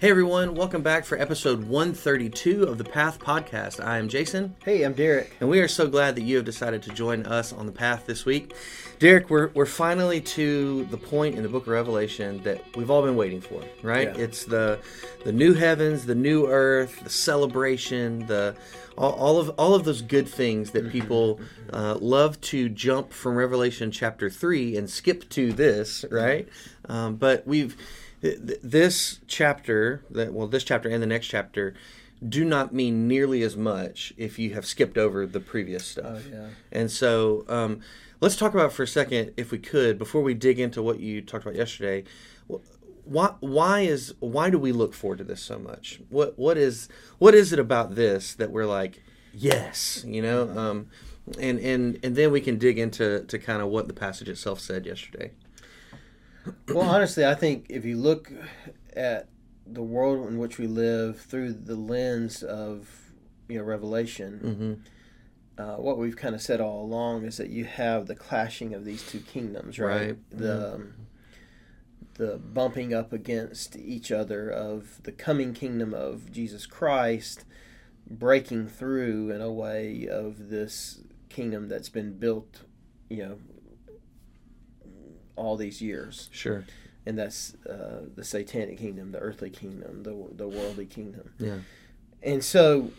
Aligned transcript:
Hey 0.00 0.10
everyone, 0.10 0.54
welcome 0.54 0.82
back 0.82 1.04
for 1.04 1.18
episode 1.18 1.64
132 1.64 2.62
of 2.62 2.78
the 2.78 2.84
Path 2.84 3.18
Podcast. 3.18 3.84
I 3.84 3.98
am 3.98 4.08
Jason. 4.08 4.54
Hey, 4.64 4.84
I'm 4.84 4.92
Derrick. 4.92 5.36
And 5.40 5.50
we 5.50 5.58
are 5.58 5.66
so 5.66 5.88
glad 5.88 6.14
that 6.14 6.22
you 6.22 6.36
have 6.36 6.44
decided 6.44 6.84
to 6.84 6.90
join 6.90 7.26
us 7.26 7.52
on 7.52 7.66
the 7.66 7.72
path 7.72 8.06
this 8.06 8.24
week. 8.24 8.54
Derrick, 9.00 9.28
we're, 9.28 9.48
we're 9.54 9.66
finally 9.66 10.20
to 10.20 10.84
the 10.92 10.96
point 10.96 11.34
in 11.34 11.42
the 11.42 11.48
book 11.48 11.64
of 11.64 11.70
Revelation 11.70 12.40
that 12.44 12.64
we've 12.76 12.92
all 12.92 13.02
been 13.02 13.16
waiting 13.16 13.40
for, 13.40 13.60
right? 13.82 14.16
Yeah. 14.16 14.22
It's 14.22 14.44
the 14.44 14.78
the 15.24 15.32
new 15.32 15.52
heavens, 15.52 16.06
the 16.06 16.14
new 16.14 16.46
earth, 16.46 17.00
the 17.02 17.10
celebration, 17.10 18.24
the 18.28 18.54
all, 18.96 19.14
all 19.14 19.40
of 19.40 19.48
all 19.58 19.74
of 19.74 19.82
those 19.82 20.00
good 20.00 20.28
things 20.28 20.70
that 20.70 20.92
people 20.92 21.40
uh, 21.72 21.96
love 22.00 22.40
to 22.42 22.68
jump 22.68 23.12
from 23.12 23.34
Revelation 23.34 23.90
chapter 23.90 24.30
3 24.30 24.76
and 24.76 24.88
skip 24.88 25.28
to 25.30 25.52
this, 25.52 26.04
right? 26.08 26.48
Um, 26.88 27.16
but 27.16 27.44
we've 27.48 27.76
this 28.20 29.20
chapter 29.26 30.02
that 30.10 30.32
well 30.32 30.48
this 30.48 30.64
chapter 30.64 30.88
and 30.88 31.02
the 31.02 31.06
next 31.06 31.28
chapter 31.28 31.74
do 32.26 32.44
not 32.44 32.74
mean 32.74 33.06
nearly 33.06 33.42
as 33.42 33.56
much 33.56 34.12
if 34.16 34.38
you 34.38 34.54
have 34.54 34.66
skipped 34.66 34.98
over 34.98 35.24
the 35.24 35.40
previous 35.40 35.86
stuff. 35.86 36.24
Oh, 36.26 36.30
yeah. 36.30 36.46
And 36.72 36.90
so 36.90 37.44
um, 37.48 37.80
let's 38.20 38.36
talk 38.36 38.54
about 38.54 38.72
for 38.72 38.82
a 38.82 38.88
second, 38.88 39.32
if 39.36 39.52
we 39.52 39.58
could, 39.58 39.98
before 39.98 40.22
we 40.22 40.34
dig 40.34 40.58
into 40.58 40.82
what 40.82 41.00
you 41.00 41.22
talked 41.22 41.44
about 41.44 41.56
yesterday. 41.56 42.04
Why, 43.04 43.34
why 43.40 43.80
is 43.80 44.14
why 44.20 44.50
do 44.50 44.58
we 44.58 44.70
look 44.70 44.92
forward 44.92 45.18
to 45.18 45.24
this 45.24 45.40
so 45.40 45.58
much? 45.58 46.00
What 46.10 46.38
what 46.38 46.58
is 46.58 46.88
what 47.18 47.34
is 47.34 47.52
it 47.54 47.58
about 47.58 47.94
this 47.94 48.34
that 48.34 48.50
we're 48.50 48.66
like, 48.66 49.02
yes, 49.32 50.04
you 50.06 50.20
know? 50.20 50.50
Um, 50.50 50.88
and 51.38 51.58
and 51.58 51.98
and 52.02 52.16
then 52.16 52.32
we 52.32 52.42
can 52.42 52.58
dig 52.58 52.78
into 52.78 53.24
to 53.24 53.38
kind 53.38 53.62
of 53.62 53.68
what 53.68 53.88
the 53.88 53.94
passage 53.94 54.28
itself 54.28 54.60
said 54.60 54.84
yesterday. 54.84 55.30
Well, 56.68 56.88
honestly, 56.88 57.24
I 57.26 57.34
think 57.34 57.66
if 57.68 57.84
you 57.84 57.96
look 57.96 58.32
at 58.94 59.28
the 59.66 59.82
world 59.82 60.28
in 60.28 60.38
which 60.38 60.58
we 60.58 60.66
live 60.66 61.20
through 61.20 61.52
the 61.52 61.76
lens 61.76 62.42
of 62.42 62.88
you 63.48 63.58
know 63.58 63.64
Revelation, 63.64 64.82
Mm-hmm. 65.58 65.62
uh, 65.62 65.76
what 65.76 65.98
we've 65.98 66.16
kind 66.16 66.34
of 66.34 66.42
said 66.42 66.60
all 66.60 66.82
along 66.84 67.24
is 67.24 67.36
that 67.38 67.50
you 67.50 67.64
have 67.64 68.06
the 68.06 68.14
clashing 68.14 68.74
of 68.74 68.84
these 68.84 69.02
two 69.02 69.20
kingdoms, 69.20 69.78
right? 69.78 70.08
Right. 70.08 70.16
The 70.30 70.74
um, 70.74 70.94
the 72.14 72.36
bumping 72.38 72.92
up 72.92 73.12
against 73.12 73.76
each 73.76 74.10
other 74.10 74.50
of 74.50 75.00
the 75.04 75.12
coming 75.12 75.54
kingdom 75.54 75.94
of 75.94 76.32
Jesus 76.32 76.66
Christ 76.66 77.44
breaking 78.10 78.66
through 78.68 79.30
in 79.30 79.40
a 79.40 79.52
way 79.52 80.08
of 80.10 80.48
this 80.48 81.00
kingdom 81.28 81.68
that's 81.68 81.90
been 81.90 82.18
built, 82.18 82.62
you 83.08 83.18
know, 83.18 83.38
all 85.38 85.56
these 85.56 85.80
years 85.80 86.28
Sure. 86.32 86.64
and 87.06 87.18
that's 87.18 87.54
uh, 87.66 88.02
the 88.14 88.24
satanic 88.24 88.78
kingdom, 88.78 89.12
the 89.12 89.18
earthly 89.20 89.50
kingdom, 89.50 90.02
the 90.02 90.14
the 90.36 90.48
worldly 90.48 90.86
kingdom. 90.86 91.30
Yeah. 91.38 91.58
And 92.22 92.42
so 92.44 92.90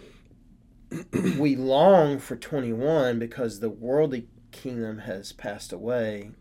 we 1.38 1.56
long 1.56 2.20
for 2.20 2.36
21 2.36 3.20
because 3.20 3.60
the 3.60 3.70
worldly 3.70 4.28
kingdom 4.52 5.00
has 5.00 5.32
passed 5.32 5.72
away 5.72 6.32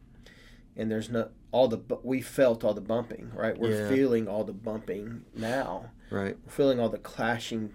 and 0.77 0.91
there's 0.91 1.11
no 1.11 1.29
all 1.51 1.69
the 1.69 1.81
we 2.03 2.21
felt 2.23 2.63
all 2.65 2.75
the 2.75 2.81
bumping, 2.81 3.31
right? 3.35 3.59
We're 3.59 3.83
Yeah. 3.83 3.89
feeling 3.89 4.29
all 4.29 4.45
the 4.45 4.53
bumping 4.53 5.25
now. 5.35 5.91
Right. 6.11 6.37
We're 6.45 6.53
feeling 6.53 6.81
all 6.81 6.89
the 6.89 6.99
clashing 6.99 7.75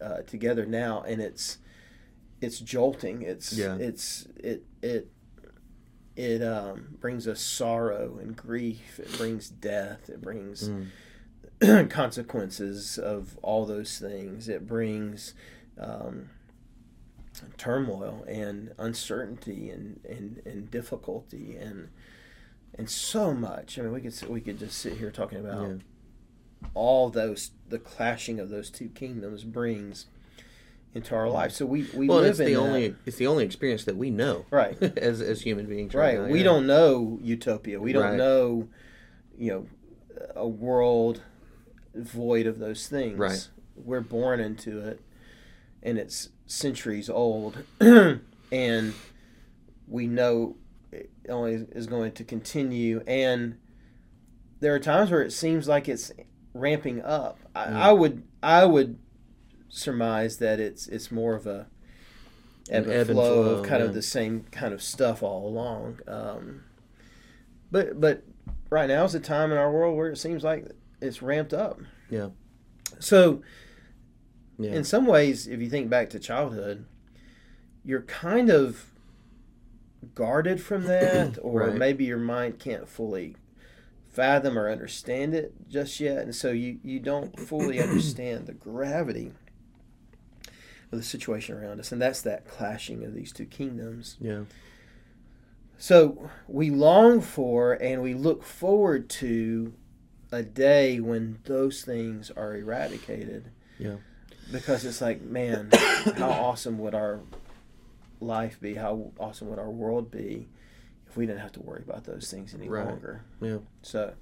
uh, 0.00 0.22
together 0.22 0.66
now 0.66 1.02
and 1.06 1.20
it's 1.20 1.58
it's 2.40 2.58
jolting. 2.58 3.22
It's 3.22 3.52
Yeah. 3.52 3.76
it's 3.76 4.26
it 4.36 4.64
it 4.82 5.08
it 6.16 6.42
um, 6.42 6.96
brings 7.00 7.26
us 7.28 7.40
sorrow 7.40 8.18
and 8.20 8.36
grief. 8.36 8.98
It 8.98 9.16
brings 9.16 9.48
death. 9.48 10.08
It 10.08 10.20
brings 10.20 10.68
Mm. 11.60 11.90
consequences 11.90 12.98
of 12.98 13.38
all 13.42 13.66
those 13.66 13.98
things. 13.98 14.48
It 14.48 14.66
brings 14.66 15.34
um, 15.78 16.30
turmoil 17.58 18.24
and 18.26 18.72
uncertainty 18.78 19.70
and, 19.70 20.00
and, 20.08 20.42
and 20.44 20.70
difficulty 20.70 21.56
and 21.56 21.88
and 22.76 22.88
so 22.88 23.34
much. 23.34 23.78
I 23.78 23.82
mean, 23.82 23.92
we 23.92 24.00
could 24.00 24.28
we 24.28 24.40
could 24.40 24.58
just 24.58 24.78
sit 24.78 24.94
here 24.98 25.10
talking 25.10 25.38
about 25.38 25.68
Yeah. 25.68 25.74
all 26.74 27.10
those 27.10 27.50
the 27.68 27.78
clashing 27.78 28.38
of 28.38 28.48
those 28.48 28.70
two 28.70 28.88
kingdoms 28.88 29.44
brings 29.44 30.06
into 30.94 31.14
our 31.14 31.28
life. 31.28 31.52
So 31.52 31.64
we 31.66 31.86
we 31.94 32.08
Well, 32.08 32.18
live 32.18 32.30
it's 32.30 32.40
in 32.40 32.46
the 32.46 32.54
that. 32.54 32.60
only 32.60 32.94
it's 33.06 33.16
the 33.16 33.26
only 33.26 33.44
experience 33.44 33.84
that 33.84 33.96
we 33.96 34.10
know, 34.10 34.44
Right. 34.50 34.80
as 34.98 35.20
as 35.20 35.42
human 35.42 35.66
beings, 35.66 35.94
right. 35.94 36.18
now, 36.18 36.26
we 36.26 36.38
yeah. 36.38 36.44
don't 36.44 36.66
know 36.66 37.18
utopia. 37.22 37.80
We 37.80 37.92
don't 37.92 38.02
Right. 38.02 38.16
know, 38.16 38.68
you 39.38 39.50
know, 39.52 39.66
a 40.34 40.48
world 40.48 41.22
void 41.94 42.46
of 42.46 42.58
those 42.58 42.88
things. 42.88 43.18
Right. 43.18 43.48
We're 43.76 44.00
born 44.00 44.40
into 44.40 44.78
it, 44.80 45.00
and 45.82 45.96
it's 45.98 46.28
centuries 46.46 47.08
old, 47.08 47.58
and 47.80 48.94
we 49.86 50.06
know 50.06 50.56
it 50.92 51.10
only 51.28 51.66
is 51.72 51.86
going 51.86 52.12
to 52.12 52.24
continue. 52.24 53.02
And 53.06 53.56
there 54.60 54.74
are 54.74 54.78
times 54.80 55.10
where 55.10 55.22
it 55.22 55.32
seems 55.32 55.68
like 55.68 55.88
it's 55.88 56.12
ramping 56.52 57.00
up. 57.02 57.38
I, 57.54 57.66
Mm. 57.66 57.72
I 57.76 57.92
would 57.92 58.22
I 58.42 58.64
would 58.66 58.98
surmise 59.70 60.36
that 60.38 60.60
it's 60.60 60.86
it's 60.88 61.10
more 61.10 61.34
of 61.34 61.46
a 61.46 61.66
ebb, 62.68 62.84
An 62.84 62.90
and, 62.90 62.92
ebb 62.92 63.06
and 63.08 63.16
flow, 63.16 63.42
flow, 63.44 63.54
of 63.60 63.66
kind 63.66 63.80
yeah. 63.80 63.88
of 63.88 63.94
the 63.94 64.02
same 64.02 64.44
kind 64.50 64.74
of 64.74 64.82
stuff 64.82 65.22
all 65.22 65.48
along. 65.48 66.00
Um, 66.06 66.64
but 67.70 67.98
but 68.00 68.24
right 68.68 68.88
now 68.88 69.04
is 69.04 69.14
a 69.14 69.20
time 69.20 69.50
in 69.52 69.58
our 69.58 69.70
world 69.72 69.96
where 69.96 70.10
it 70.10 70.16
seems 70.18 70.44
like 70.44 70.66
it's 71.00 71.22
ramped 71.22 71.54
up. 71.54 71.80
Yeah. 72.10 72.28
So 72.98 73.42
Yeah. 74.58 74.72
in 74.72 74.84
some 74.84 75.06
ways, 75.06 75.46
if 75.46 75.60
you 75.60 75.70
think 75.70 75.88
back 75.88 76.10
to 76.10 76.18
childhood, 76.18 76.84
you're 77.84 78.02
kind 78.02 78.50
of 78.50 78.86
guarded 80.14 80.60
from 80.62 80.84
that, 80.84 81.38
or 81.42 81.60
Right. 81.60 81.76
maybe 81.76 82.04
your 82.04 82.18
mind 82.18 82.58
can't 82.58 82.88
fully 82.88 83.36
fathom 84.08 84.58
or 84.58 84.68
understand 84.68 85.34
it 85.34 85.54
just 85.68 86.00
yet, 86.00 86.18
and 86.18 86.34
so 86.34 86.50
you 86.50 86.78
you 86.82 86.98
don't 86.98 87.38
fully 87.38 87.80
understand 87.80 88.46
the 88.46 88.52
gravity 88.52 89.32
of 90.92 90.98
the 90.98 91.04
situation 91.04 91.56
around 91.56 91.78
us, 91.80 91.92
and 91.92 92.00
that's 92.02 92.22
that 92.22 92.46
clashing 92.48 93.04
of 93.04 93.14
these 93.14 93.32
two 93.32 93.46
kingdoms. 93.46 94.16
yeah. 94.20 94.40
So 95.78 96.30
we 96.46 96.68
long 96.70 97.20
for 97.22 97.72
and 97.72 98.02
we 98.02 98.12
look 98.12 98.42
forward 98.42 99.08
to 99.10 99.72
a 100.30 100.42
day 100.42 101.00
when 101.00 101.38
those 101.44 101.82
things 101.82 102.30
are 102.30 102.54
eradicated. 102.54 103.50
Yeah. 103.78 103.96
Because 104.52 104.84
it's 104.84 105.00
like, 105.00 105.22
man, 105.22 105.70
how 106.16 106.28
awesome 106.30 106.78
would 106.80 106.94
our 106.94 107.20
life 108.20 108.60
be? 108.60 108.74
How 108.74 109.12
awesome 109.18 109.48
would 109.48 109.58
our 109.58 109.70
world 109.70 110.10
be 110.10 110.48
if 111.08 111.16
we 111.16 111.24
didn't 111.24 111.40
have 111.40 111.52
to 111.52 111.62
worry 111.62 111.82
about 111.82 112.04
those 112.04 112.30
things 112.30 112.52
any 112.54 112.68
Right. 112.68 112.84
longer? 112.86 113.24
Yeah. 113.40 113.58
So 113.82 114.12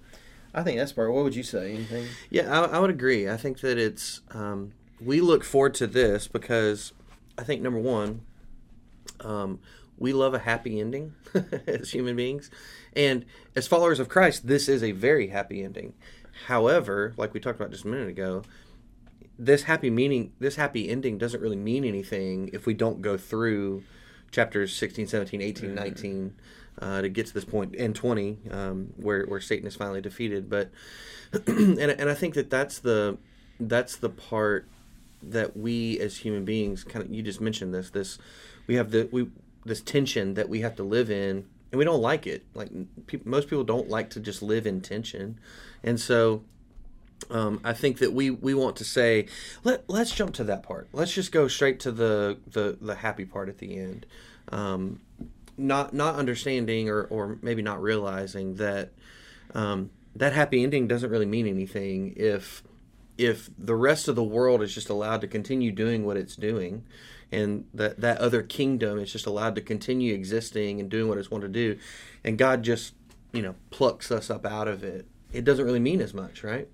I 0.55 0.63
think 0.63 0.79
that's 0.79 0.93
part. 0.93 1.13
What 1.13 1.25
would 1.25 1.35
you 1.35 1.43
say? 1.43 1.73
Anything? 1.75 2.07
Yeah, 2.31 2.53
I, 2.61 2.77
I 2.77 2.79
would 2.79 2.91
agree. 2.91 3.29
I 3.29 3.37
think 3.37 3.61
that 3.63 3.79
it's 3.79 4.21
um, 4.31 4.75
we 5.01 5.21
look 5.21 5.45
forward 5.45 5.75
to 5.75 5.87
this 5.87 6.29
because 6.29 6.93
I 7.37 7.45
think 7.45 7.63
number 7.63 7.79
one, 7.79 8.23
um, 9.21 9.61
we 9.97 10.13
love 10.13 10.35
a 10.35 10.39
happy 10.39 10.81
ending 10.81 11.15
as 11.67 11.91
human 11.91 12.17
beings, 12.17 12.51
and 12.95 13.25
as 13.57 13.67
followers 13.67 14.01
of 14.01 14.09
Christ, 14.09 14.47
this 14.47 14.69
is 14.69 14.83
a 14.83 14.93
very 14.93 15.29
happy 15.29 15.63
ending. 15.63 15.95
However, 16.47 17.15
like 17.17 17.35
we 17.35 17.41
talked 17.41 17.59
about 17.59 17.73
just 17.73 17.85
a 17.85 17.89
minute 17.89 18.09
ago, 18.09 18.43
this 19.39 19.65
happy 19.65 19.91
meaning, 19.91 20.33
this 20.39 20.57
happy 20.57 20.89
ending 20.89 21.19
doesn't 21.19 21.41
really 21.41 21.57
mean 21.57 21.85
anything 21.85 22.51
if 22.53 22.67
we 22.67 22.75
don't 22.75 23.03
go 23.03 23.17
through 23.17 23.83
chapters 24.31 24.75
16, 24.75 25.07
17, 25.07 25.41
18, 25.41 25.75
19 25.75 26.35
uh, 26.81 27.03
to 27.03 27.09
get 27.09 27.27
to 27.27 27.35
this 27.35 27.45
point 27.45 27.75
and 27.77 27.95
20 27.95 28.39
um, 28.51 28.93
where, 28.97 29.25
where 29.25 29.41
Satan 29.41 29.67
is 29.67 29.75
finally 29.77 30.01
defeated. 30.01 30.49
But 30.51 30.71
and, 31.47 31.79
and 31.79 32.09
I 32.09 32.15
think 32.15 32.35
that 32.35 32.51
that's 32.51 32.79
the 32.79 33.19
that's 33.61 33.97
the 33.97 34.11
part 34.11 34.69
that 35.23 35.57
we 35.57 35.99
as 36.01 36.19
human 36.19 36.45
beings 36.45 36.85
kind 36.85 37.05
of 37.05 37.13
you 37.13 37.23
just 37.23 37.41
mentioned 37.41 37.75
this 37.75 37.91
this 37.91 38.19
we 38.67 38.77
have 38.77 38.91
the 38.91 39.09
we 39.11 39.29
this 39.65 39.81
tension 39.81 40.35
that 40.35 40.49
we 40.49 40.61
have 40.61 40.77
to 40.77 40.83
live 40.83 41.11
in 41.11 41.45
and 41.71 41.79
we 41.79 41.85
don't 41.85 42.01
like 42.01 42.27
it 42.27 42.45
like 42.55 42.71
peop 43.07 43.27
most 43.27 43.49
people 43.49 43.65
don't 43.65 43.89
like 43.89 44.11
to 44.11 44.21
just 44.21 44.43
live 44.43 44.67
in 44.67 44.81
tension 44.81 45.39
and 45.83 45.99
so 45.99 46.43
um, 47.31 47.61
I 47.65 47.73
think 47.73 47.99
that 47.99 48.13
we 48.13 48.31
we 48.31 48.55
want 48.55 48.77
to 48.77 48.85
say 48.85 49.27
let 49.65 49.89
let's 49.91 50.13
jump 50.13 50.35
to 50.35 50.45
that 50.45 50.63
part. 50.63 50.89
Let's 50.93 51.13
just 51.13 51.33
go 51.33 51.49
straight 51.49 51.81
to 51.81 51.93
the 51.93 52.39
the, 52.47 52.79
the 52.81 52.95
happy 52.95 53.25
part 53.25 53.49
at 53.49 53.59
the 53.59 53.77
end. 53.77 54.07
Um, 54.51 55.01
not 55.57 55.93
not 55.93 56.15
understanding 56.15 56.89
or, 56.89 57.03
or 57.05 57.39
maybe 57.43 57.61
not 57.61 57.83
realizing 57.83 58.55
that 58.55 58.93
um, 59.55 59.91
that 60.15 60.33
happy 60.33 60.63
ending 60.63 60.87
doesn't 60.87 61.11
really 61.11 61.27
mean 61.27 61.47
anything 61.47 62.15
if 62.17 62.63
if 63.19 63.51
the 63.59 63.75
rest 63.75 64.09
of 64.09 64.17
the 64.17 64.25
world 64.25 64.63
is 64.63 64.75
just 64.75 64.89
allowed 64.89 65.21
to 65.21 65.27
continue 65.27 65.73
doing 65.73 66.07
what 66.07 66.17
it's 66.17 66.37
doing 66.37 66.85
and 67.31 67.67
that 67.75 68.01
that 68.01 68.19
other 68.19 68.43
kingdom 68.43 68.99
is 68.99 69.13
just 69.13 69.27
allowed 69.27 69.55
to 69.57 69.61
continue 69.61 70.15
existing 70.15 70.81
and 70.81 70.89
doing 70.91 71.09
what 71.09 71.19
it's 71.19 71.31
wanted 71.31 71.53
to 71.53 71.75
do 71.75 71.79
and 72.25 72.39
God 72.39 72.63
just 72.63 72.95
you 73.33 73.43
know 73.43 73.55
plucks 73.71 74.11
us 74.11 74.31
up 74.31 74.47
out 74.47 74.69
of 74.69 74.83
it 74.83 75.07
it 75.33 75.45
doesn't 75.45 75.65
really 75.65 75.81
mean 75.81 76.01
as 76.01 76.15
much 76.15 76.43
right 76.43 76.69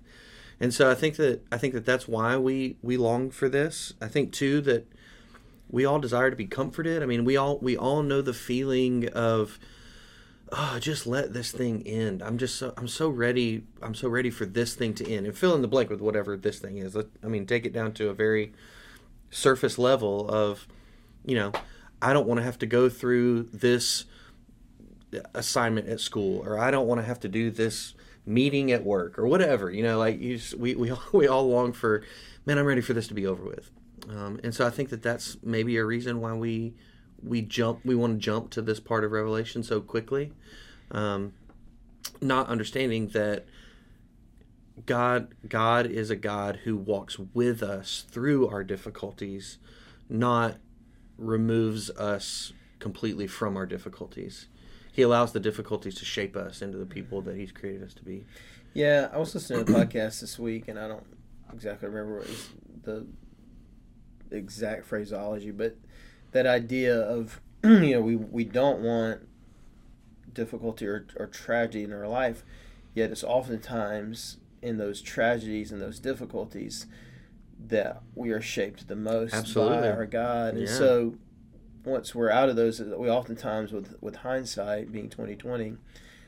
And 0.59 0.73
so 0.73 0.89
I 0.89 0.95
think 0.95 1.15
that 1.17 1.41
I 1.51 1.57
think 1.57 1.73
that 1.73 1.85
that's 1.85 2.07
why 2.07 2.37
we 2.37 2.77
we 2.81 2.97
long 2.97 3.29
for 3.31 3.49
this. 3.49 3.93
I 4.01 4.07
think 4.07 4.31
too 4.31 4.61
that 4.61 4.87
we 5.69 5.85
all 5.85 5.99
desire 5.99 6.29
to 6.29 6.35
be 6.35 6.45
comforted. 6.47 7.03
I 7.03 7.05
mean, 7.05 7.25
we 7.25 7.35
all 7.37 7.57
we 7.59 7.75
all 7.75 8.03
know 8.03 8.21
the 8.21 8.33
feeling 8.33 9.09
of 9.09 9.59
oh, 10.51 10.77
just 10.79 11.07
let 11.07 11.33
this 11.33 11.51
thing 11.51 11.83
end. 11.85 12.21
I'm 12.21 12.37
just 12.37 12.57
so 12.57 12.73
I'm 12.77 12.87
so 12.87 13.09
ready. 13.09 13.63
I'm 13.81 13.95
so 13.95 14.07
ready 14.07 14.29
for 14.29 14.45
this 14.45 14.75
thing 14.75 14.93
to 14.95 15.09
end. 15.09 15.25
And 15.25 15.37
fill 15.37 15.55
in 15.55 15.61
the 15.61 15.67
blank 15.67 15.89
with 15.89 16.01
whatever 16.01 16.37
this 16.37 16.59
thing 16.59 16.77
is. 16.77 16.95
I 16.95 17.27
mean, 17.27 17.45
take 17.45 17.65
it 17.65 17.73
down 17.73 17.93
to 17.93 18.09
a 18.09 18.13
very 18.13 18.53
surface 19.31 19.77
level 19.77 20.29
of, 20.29 20.67
you 21.25 21.35
know, 21.35 21.51
I 22.01 22.13
don't 22.13 22.27
want 22.27 22.39
to 22.39 22.43
have 22.43 22.59
to 22.59 22.65
go 22.65 22.89
through 22.89 23.43
this 23.53 24.05
assignment 25.33 25.87
at 25.87 25.99
school, 25.99 26.43
or 26.45 26.59
I 26.59 26.71
don't 26.71 26.87
want 26.87 26.99
to 26.99 27.05
have 27.05 27.19
to 27.21 27.29
do 27.29 27.49
this 27.49 27.93
meeting 28.25 28.71
at 28.71 28.83
work, 28.83 29.17
or 29.17 29.27
whatever. 29.27 29.71
You 29.71 29.83
know, 29.83 29.97
like 29.97 30.19
you 30.19 30.37
just, 30.37 30.55
we 30.55 30.75
we 30.75 30.91
all, 30.91 31.03
we 31.13 31.27
all 31.27 31.49
long 31.49 31.73
for, 31.73 32.03
man, 32.45 32.57
I'm 32.57 32.65
ready 32.65 32.81
for 32.81 32.93
this 32.93 33.07
to 33.07 33.13
be 33.13 33.25
over 33.25 33.43
with. 33.43 33.71
Um, 34.09 34.39
and 34.43 34.53
so 34.53 34.67
I 34.67 34.69
think 34.69 34.89
that 34.89 35.01
that's 35.01 35.37
maybe 35.41 35.77
a 35.77 35.85
reason 35.85 36.21
why 36.21 36.33
we 36.33 36.75
we 37.25 37.41
jump 37.41 37.79
we 37.83 37.95
want 37.95 38.13
to 38.13 38.19
jump 38.19 38.51
to 38.51 38.61
this 38.61 38.79
part 38.79 39.03
of 39.03 39.11
Revelation 39.11 39.63
so 39.63 39.81
quickly, 39.81 40.31
um, 40.91 41.33
not 42.21 42.47
understanding 42.47 43.07
that 43.09 43.45
God 44.85 45.33
God 45.47 45.85
is 45.87 46.09
a 46.09 46.15
God 46.15 46.59
who 46.63 46.75
walks 46.75 47.17
with 47.19 47.63
us 47.63 48.05
through 48.09 48.47
our 48.47 48.63
difficulties, 48.63 49.57
not 50.09 50.57
removes 51.17 51.89
us 51.91 52.53
completely 52.79 53.27
from 53.27 53.57
our 53.57 53.65
difficulties. 53.65 54.47
He 54.91 55.01
allows 55.01 55.33
the 55.33 55.39
difficulties 55.39 55.95
to 55.95 56.05
shape 56.05 56.35
us 56.35 56.61
into 56.61 56.77
the 56.77 56.85
people 56.85 57.21
that 57.21 57.35
He's 57.35 57.51
created 57.51 57.83
us 57.83 57.93
to 57.95 58.03
be. 58.03 58.25
Yeah, 58.73 59.09
I 59.11 59.17
was 59.17 59.33
listening 59.33 59.65
to 59.65 59.71
a 59.71 59.85
podcast 59.85 60.21
this 60.21 60.37
week, 60.37 60.67
and 60.67 60.77
I 60.77 60.87
don't 60.87 61.05
exactly 61.53 61.87
remember 61.87 62.19
what 62.19 62.27
was 62.27 62.49
the 62.83 63.05
exact 64.31 64.85
phraseology, 64.85 65.51
but 65.51 65.77
that 66.35 66.45
idea 66.45 66.93
of 66.99 67.39
you 67.63 67.91
know 67.95 68.01
we 68.01 68.15
we 68.17 68.43
don't 68.43 68.81
want 68.81 69.21
difficulty 70.33 70.85
or, 70.85 71.07
or 71.17 71.27
tragedy 71.27 71.83
in 71.85 71.93
our 71.93 72.07
life, 72.07 72.43
yet 72.93 73.09
it's 73.09 73.23
oftentimes 73.23 74.37
in 74.61 74.77
those 74.77 75.01
tragedies 75.01 75.71
and 75.71 75.81
those 75.81 75.97
difficulties 75.97 76.87
that 77.67 78.01
we 78.15 78.31
are 78.31 78.41
shaped 78.41 78.87
the 78.89 78.95
most 78.95 79.33
Absolutely. 79.33 79.77
by 79.77 79.89
our 79.89 80.05
God. 80.05 80.55
And 80.55 80.63
Yeah. 80.67 80.77
so 80.77 81.15
once 81.85 82.13
we're 82.13 82.29
out 82.29 82.49
of 82.49 82.57
those, 82.57 82.81
we 82.81 83.09
oftentimes 83.09 83.71
with 83.71 83.95
with 84.01 84.17
hindsight 84.17 84.91
being 84.91 85.09
twenty 85.09 85.37
twenty, 85.37 85.77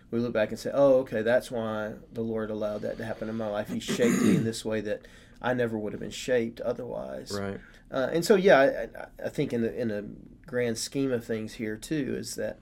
we 0.10 0.20
look 0.20 0.32
back 0.34 0.50
and 0.50 0.58
say, 0.58 0.72
"Oh, 0.74 1.00
okay, 1.00 1.22
that's 1.22 1.52
why 1.52 1.96
the 2.14 2.22
Lord 2.22 2.50
allowed 2.50 2.82
that 2.84 2.98
to 2.98 3.04
happen 3.06 3.28
in 3.28 3.36
my 3.36 3.48
life. 3.48 3.68
He 3.68 3.82
shaped 3.82 4.22
me 4.24 4.38
in 4.38 4.46
this 4.46 4.64
way 4.64 4.80
that 4.82 5.02
I 5.42 5.54
never 5.54 5.78
would 5.78 5.92
have 5.92 6.00
been 6.00 6.12
shaped 6.12 6.62
otherwise." 6.62 7.38
Right. 7.38 7.60
Uh, 7.92 8.10
and 8.12 8.26
so, 8.26 8.36
yeah, 8.36 8.60
I, 8.60 9.26
I- 9.26 9.30
think 9.30 9.54
in 9.54 9.62
the 9.62 9.74
in 9.80 9.92
a 9.92 10.04
grand 10.46 10.78
scheme 10.78 11.12
of 11.12 11.26
things 11.26 11.56
here 11.56 11.76
too 11.76 12.16
is 12.18 12.36
that 12.36 12.60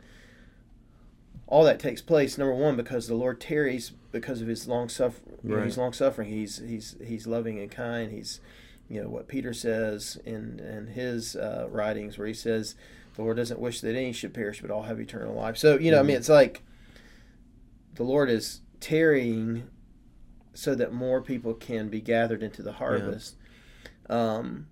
all 1.48 1.64
that 1.64 1.80
takes 1.80 2.02
place. 2.02 2.38
Number 2.38 2.54
one, 2.54 2.76
because 2.76 3.08
the 3.08 3.16
Lord 3.16 3.40
tarries 3.40 3.92
because 4.12 4.42
of 4.42 4.48
His 4.48 4.68
long 4.68 4.90
suffering. 4.90 5.38
Right. 5.44 5.66
He's 5.66 5.78
long 5.78 5.94
suffering. 5.94 6.30
He's 6.30 6.58
he's 6.58 6.96
he's 7.04 7.28
loving 7.28 7.60
and 7.60 7.70
kind. 7.70 8.12
He's 8.12 8.40
you 8.90 9.02
know 9.02 9.10
what 9.10 9.28
Peter 9.28 9.54
says 9.54 10.18
in 10.26 10.60
in 10.60 10.88
his 10.88 11.36
uh, 11.36 11.68
writings 11.70 12.18
where 12.18 12.28
he 12.28 12.34
says 12.34 12.76
the 13.16 13.22
Lord 13.24 13.38
doesn't 13.38 13.60
wish 13.60 13.82
that 13.82 13.96
any 13.96 14.12
should 14.12 14.34
perish 14.34 14.62
but 14.62 14.70
all 14.72 14.84
have 14.84 15.00
eternal 15.00 15.34
life. 15.36 15.58
So 15.58 15.78
you 15.80 15.92
know, 15.92 16.00
I 16.00 16.04
mean, 16.04 16.18
it's 16.18 16.30
like 16.30 16.64
the 17.96 18.04
Lord 18.04 18.30
is 18.30 18.62
tarrying 18.80 19.64
so 20.54 20.76
that 20.76 20.94
more 20.94 21.22
people 21.22 21.54
can 21.54 21.90
be 21.90 22.00
gathered 22.02 22.44
into 22.44 22.62
the 22.62 22.74
harvest. 22.74 23.36
Um, 24.10 24.68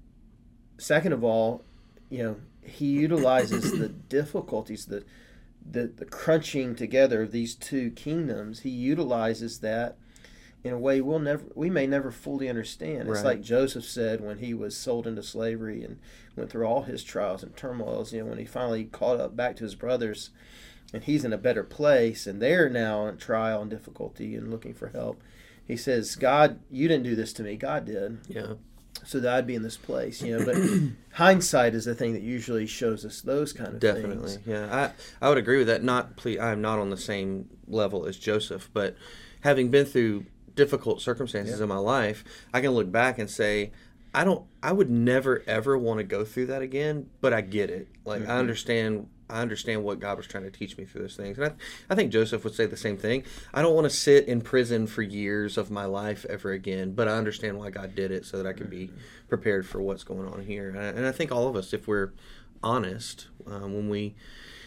second 0.78 1.14
of 1.14 1.24
all, 1.24 1.64
you 2.10 2.24
know, 2.24 2.36
he 2.62 2.88
utilizes 2.92 3.72
the 3.78 3.90
difficulties, 3.90 4.86
the, 4.86 5.04
the 5.70 5.88
the 5.88 6.06
crunching 6.06 6.76
together 6.76 7.24
of 7.24 7.32
these 7.32 7.56
two 7.56 7.92
kingdoms. 7.92 8.62
He 8.62 8.70
utilizes 8.70 9.60
that 9.60 9.98
in 10.64 10.72
a 10.74 10.80
way 10.80 11.02
we'll 11.02 11.20
never, 11.20 11.44
we 11.56 11.70
may 11.70 11.86
never 11.88 12.10
fully 12.12 12.48
understand. 12.48 13.10
It's 13.10 13.18
Right. 13.18 13.26
like 13.26 13.42
Joseph 13.42 13.84
said 13.86 14.22
when 14.22 14.38
he 14.38 14.54
was 14.54 14.78
sold 14.78 15.06
into 15.08 15.22
slavery 15.24 15.84
and 15.84 16.00
went 16.38 16.50
through 16.50 16.66
all 16.66 16.84
his 16.84 17.04
trials 17.04 17.44
and 17.44 17.56
turmoils. 17.58 18.14
You 18.14 18.22
know, 18.24 18.30
when 18.30 18.40
he 18.40 18.46
finally 18.46 18.86
caught 18.86 19.20
up 19.20 19.36
back 19.36 19.58
to 19.58 19.64
his 19.66 19.76
brothers, 19.76 20.30
and 20.94 21.04
he's 21.04 21.26
in 21.26 21.34
a 21.34 21.38
better 21.38 21.64
place, 21.64 22.26
and 22.28 22.42
they're 22.42 22.70
now 22.70 23.08
in 23.08 23.18
trial 23.18 23.62
and 23.62 23.70
difficulty 23.70 24.36
and 24.36 24.50
looking 24.52 24.74
for 24.74 24.90
help. 24.90 25.22
He 25.66 25.76
says, 25.76 26.16
"God, 26.16 26.60
you 26.72 26.88
didn't 26.88 27.04
do 27.04 27.16
this 27.16 27.34
to 27.34 27.44
me. 27.44 27.56
God 27.58 27.86
did." 27.86 28.20
Yeah. 28.30 28.54
So 29.06 29.20
that 29.20 29.34
I'd 29.34 29.48
be 29.48 29.56
in 29.56 29.64
this 29.64 29.78
place, 29.78 30.22
you 30.22 30.38
know. 30.38 30.46
But 30.46 30.56
hindsight 31.14 31.74
is 31.76 31.86
the 31.86 31.96
thing 31.96 32.14
that 32.14 32.22
usually 32.22 32.66
shows 32.66 33.06
us 33.06 33.22
those 33.22 33.54
kind 33.54 33.74
of 33.74 33.80
Definitely, 33.80 34.30
things. 34.34 34.48
yeah. 34.48 34.92
I 35.22 35.26
I 35.26 35.30
would 35.30 35.38
agree 35.38 35.58
with 35.58 35.68
that. 35.68 35.84
Not 35.84 36.16
ple 36.18 36.40
I'm 36.42 36.62
not 36.62 36.80
on 36.80 36.90
the 36.90 36.98
same 36.98 37.50
level 37.68 38.06
as 38.06 38.18
Joseph, 38.18 38.70
but 38.74 38.96
having 39.42 39.70
been 39.70 39.86
through 39.86 40.26
difficult 40.56 41.02
circumstances 41.02 41.58
Yeah. 41.60 41.64
in 41.64 41.70
my 41.70 41.78
life, 41.78 42.24
I 42.54 42.62
can 42.62 42.72
look 42.72 42.92
back 42.92 43.18
and 43.20 43.30
say, 43.30 43.72
I 44.14 44.24
don't. 44.24 44.46
I 44.62 44.72
would 44.72 44.90
never 44.90 45.44
ever 45.48 45.78
want 45.78 45.98
to 45.98 46.04
go 46.04 46.24
through 46.24 46.46
that 46.48 46.62
again. 46.62 47.10
But 47.22 47.34
I 47.34 47.42
get 47.42 47.70
it. 47.70 47.88
Like 48.06 48.22
Mhm. 48.24 48.30
I 48.30 48.38
understand. 48.38 49.08
I 49.30 49.42
understand 49.42 49.84
what 49.84 50.00
God 50.00 50.18
was 50.18 50.28
trying 50.28 50.44
to 50.44 50.52
teach 50.52 50.78
me 50.78 50.86
through 50.86 51.02
those 51.02 51.16
things, 51.16 51.38
and 51.38 51.48
I, 51.48 51.54
I 51.90 51.96
think 51.96 52.12
Joseph 52.12 52.44
would 52.44 52.54
say 52.56 52.66
the 52.66 52.78
same 52.78 52.98
thing. 52.98 53.24
I 53.54 53.62
don't 53.62 53.74
want 53.74 53.86
to 53.86 53.90
sit 53.96 54.28
in 54.28 54.42
prison 54.42 54.86
for 54.88 55.02
years 55.02 55.58
of 55.58 55.72
my 55.72 55.86
life 55.86 56.26
ever 56.30 56.52
again, 56.52 56.94
but 56.94 57.08
I 57.08 57.12
understand 57.18 57.58
why 57.58 57.70
God 57.70 57.96
did 57.96 58.12
it 58.12 58.26
so 58.26 58.38
that 58.38 58.46
I 58.48 58.54
can 58.54 58.68
be 58.70 58.92
prepared 59.30 59.66
for 59.66 59.82
what's 59.82 60.04
going 60.04 60.28
on 60.28 60.44
here. 60.44 60.70
And 60.70 60.78
I, 60.78 60.84
and 60.84 61.06
I 61.06 61.12
think 61.12 61.32
all 61.32 61.48
of 61.48 61.56
us, 61.56 61.74
if 61.74 61.88
we're 61.88 62.12
honest, 62.62 63.28
um, 63.48 63.74
when 63.74 63.90
we 63.90 64.16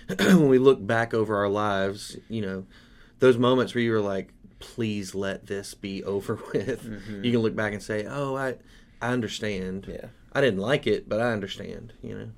when 0.18 0.48
we 0.48 0.58
look 0.58 0.84
back 0.86 1.12
over 1.14 1.36
our 1.36 1.48
lives, 1.48 2.16
you 2.28 2.40
know, 2.42 2.66
those 3.18 3.38
moments 3.38 3.74
where 3.74 3.82
you 3.82 3.90
were 3.92 4.00
like, 4.00 4.32
"Please 4.58 5.14
let 5.14 5.46
this 5.46 5.74
be 5.74 6.02
over 6.14 6.38
with," 6.52 6.84
Mhm. 6.84 7.24
you 7.24 7.32
can 7.32 7.40
look 7.40 7.56
back 7.56 7.72
and 7.72 7.82
say, 7.82 8.06
"Oh, 8.08 8.36
I 8.36 8.56
I 9.02 9.12
understand. 9.12 9.86
Yeah, 9.88 10.06
I 10.32 10.40
didn't 10.40 10.60
like 10.60 10.86
it, 10.86 11.08
but 11.08 11.20
I 11.20 11.32
understand." 11.32 11.92
You 12.02 12.18
know. 12.18 12.28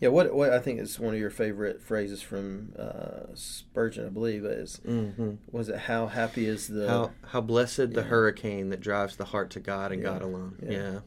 Yeah. 0.00 0.08
What 0.08 0.34
what 0.34 0.52
I 0.52 0.58
think 0.58 0.80
is 0.80 0.98
one 1.00 1.14
of 1.14 1.20
your 1.20 1.30
favorite 1.30 1.82
phrases 1.82 2.22
from 2.22 2.72
uh, 2.78 3.34
Spurgeon, 3.34 4.06
I 4.06 4.10
believe, 4.10 4.44
is 4.44 4.76
hmm 4.84 5.34
was 5.50 5.68
it 5.68 5.78
"How 5.80 6.06
happy 6.06 6.46
is 6.46 6.68
the 6.68 6.86
How 6.86 7.10
how 7.28 7.40
blessed 7.40 7.92
the 7.94 8.02
hurricane 8.04 8.68
that 8.70 8.80
drives 8.80 9.16
the 9.16 9.26
heart 9.26 9.50
to 9.50 9.60
God 9.60 9.92
and 9.92 10.02
Yeah. 10.02 10.10
God 10.10 10.22
alone. 10.22 10.56
Yeah. 10.62 10.70
Yeah. 10.70 10.98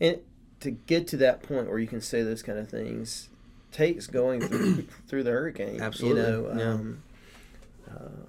and 0.00 0.18
to 0.60 0.70
get 0.70 1.08
to 1.08 1.16
that 1.18 1.42
point 1.42 1.68
where 1.68 1.78
you 1.78 1.88
can 1.88 2.00
say 2.00 2.22
those 2.22 2.42
kind 2.42 2.58
of 2.58 2.68
things 2.68 3.28
takes 3.72 4.06
going 4.06 4.40
through 4.42 4.84
through 5.08 5.24
the 5.24 5.30
hurricane. 5.32 5.80
Absolutely, 5.80 6.20
you 6.22 6.26
know. 6.28 6.52
yeah. 6.58 6.72
Um, 6.72 7.02
uh, 7.90 8.26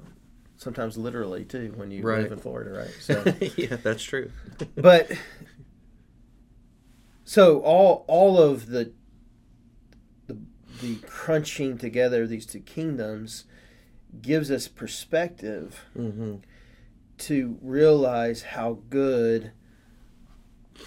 sometimes 0.57 0.97
literally 0.97 1.43
too 1.45 1.73
when 1.75 1.91
you 1.91 2.01
Right. 2.03 2.23
live 2.23 2.31
in 2.31 2.39
Florida, 2.39 2.71
right? 2.71 2.93
So. 2.99 3.23
yeah, 3.57 3.75
that's 3.77 4.01
true. 4.03 4.31
but 4.75 5.11
so 7.25 7.59
all 7.61 8.03
all 8.07 8.37
of 8.41 8.67
the 8.67 8.91
the 10.83 10.97
crunching 11.07 11.77
together 11.77 12.23
of 12.23 12.29
these 12.29 12.45
two 12.45 12.59
kingdoms 12.59 13.45
gives 14.21 14.51
us 14.51 14.67
perspective 14.67 15.79
hmm 15.93 16.35
to 17.17 17.57
realize 17.61 18.41
how 18.43 18.79
good 18.89 19.51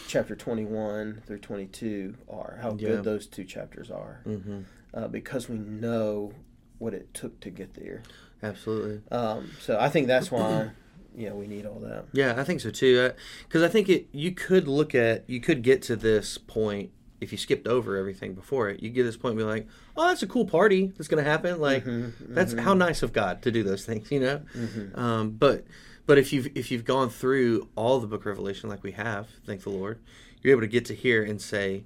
chapter 0.06 0.36
21 0.36 1.22
through 1.26 1.38
22 1.38 2.14
are 2.28 2.58
how 2.60 2.70
Yeah. 2.78 2.88
good 2.88 3.04
those 3.04 3.26
two 3.26 3.44
chapters 3.44 3.90
are 3.90 4.20
hmm 4.24 4.60
uh, 4.94 5.08
because 5.08 5.48
we 5.48 5.56
know 5.58 6.32
what 6.78 6.94
it 6.94 7.12
took 7.14 7.40
to 7.40 7.50
get 7.50 7.74
there 7.74 8.02
Absolutely. 8.42 9.00
um, 9.10 9.50
so 9.58 9.78
i 9.80 9.88
think 9.88 10.06
that's 10.08 10.30
why 10.30 10.70
you 11.16 11.28
know 11.30 11.36
we 11.36 11.46
need 11.46 11.64
all 11.64 11.80
that 11.80 12.04
Yeah, 12.12 12.34
I 12.36 12.44
think 12.44 12.60
so 12.60 12.70
too. 12.70 13.12
Because 13.44 13.62
I 13.62 13.68
think 13.68 13.88
it. 13.88 14.08
You 14.12 14.32
could 14.32 14.68
look 14.68 14.94
at. 14.94 15.24
You 15.28 15.40
could 15.40 15.62
get 15.62 15.80
to 15.82 15.96
this 15.96 16.36
point 16.38 16.90
if 17.20 17.32
you 17.32 17.38
skipped 17.38 17.66
over 17.66 17.96
everything 17.96 18.34
before 18.34 18.68
it. 18.68 18.82
You 18.82 18.90
get 18.90 19.00
to 19.02 19.04
this 19.06 19.16
point 19.16 19.32
and 19.32 19.38
be 19.38 19.44
like, 19.44 19.66
"Oh, 19.96 20.08
that's 20.08 20.22
a 20.22 20.26
cool 20.26 20.44
party 20.46 20.92
that's 20.96 21.08
going 21.08 21.22
to 21.24 21.28
happen." 21.30 21.60
Like 21.60 21.84
Mhm, 21.84 22.12
that's 22.34 22.54
mhm. 22.54 22.60
how 22.60 22.74
nice 22.74 23.02
of 23.02 23.12
God 23.12 23.42
to 23.42 23.50
do 23.50 23.62
those 23.62 23.84
things, 23.84 24.10
you 24.10 24.20
know. 24.20 24.42
Mhm. 24.54 24.96
Um, 24.98 25.30
but 25.32 25.64
but 26.06 26.18
if 26.18 26.32
you've 26.32 26.48
if 26.56 26.70
you've 26.70 26.84
gone 26.84 27.08
through 27.10 27.68
all 27.74 28.00
the 28.00 28.06
Book 28.06 28.20
of 28.20 28.26
Revelation 28.26 28.68
like 28.68 28.82
we 28.82 28.92
have, 28.92 29.28
thank 29.46 29.62
the 29.62 29.70
Lord, 29.70 29.98
you're 30.42 30.52
able 30.52 30.60
to 30.62 30.66
get 30.68 30.84
to 30.86 30.94
here 30.94 31.22
and 31.22 31.40
say, 31.40 31.84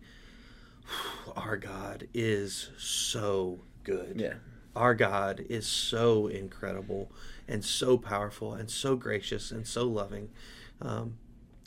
"Our 1.37 1.56
God 1.56 2.08
is 2.14 2.70
so 2.76 3.60
good." 3.84 4.20
yeah 4.20 4.34
our 4.76 4.94
God 4.94 5.44
is 5.49 5.66
so 5.66 6.28
incredible 6.28 7.10
and 7.49 7.64
so 7.64 7.99
powerful 7.99 8.54
and 8.54 8.70
so 8.70 8.94
gracious 8.94 9.50
and 9.50 9.66
so 9.66 9.84
loving, 9.84 10.30
um, 10.80 11.14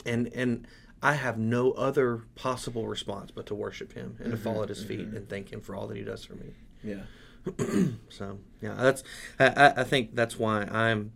and 0.06 0.28
and 0.28 0.66
I 1.04 1.12
have 1.14 1.38
no 1.38 1.72
other 1.72 2.22
possible 2.34 2.88
response 2.88 3.30
but 3.30 3.46
to 3.46 3.54
worship 3.54 3.92
Him 3.92 4.16
and 4.20 4.30
to 4.30 4.36
Mhm, 4.36 4.40
fall 4.42 4.62
at 4.62 4.68
His 4.70 4.82
feet 4.82 5.10
mhm. 5.10 5.16
and 5.16 5.28
thank 5.28 5.52
Him 5.52 5.60
for 5.60 5.76
all 5.76 5.86
that 5.88 5.96
He 5.96 6.02
does 6.02 6.24
for 6.24 6.34
me. 6.34 6.54
yeah 6.82 7.02
so 8.08 8.38
yeah, 8.62 8.74
that's 8.74 9.04
I, 9.38 9.74
I- 9.76 9.84
think 9.84 10.14
that's 10.14 10.38
why 10.38 10.62
I'm. 10.64 11.12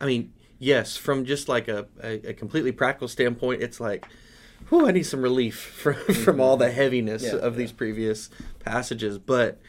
I 0.00 0.06
mean, 0.06 0.32
yes, 0.58 0.96
from 0.96 1.24
just 1.24 1.48
like 1.48 1.68
a, 1.68 1.86
a, 2.02 2.30
a 2.30 2.32
completely 2.34 2.72
practical 2.72 3.06
standpoint, 3.06 3.62
it's 3.62 3.78
like, 3.80 4.06
whew, 4.68 4.88
I 4.88 4.90
need 4.90 5.04
some 5.04 5.22
relief 5.22 5.56
from, 5.82 5.94
from 5.94 6.40
all 6.40 6.56
the 6.56 6.70
heaviness 6.72 7.22
Yeah, 7.22 7.36
of 7.36 7.54
these 7.56 7.70
previous 7.72 8.30
passages. 8.58 9.18
But 9.18 9.60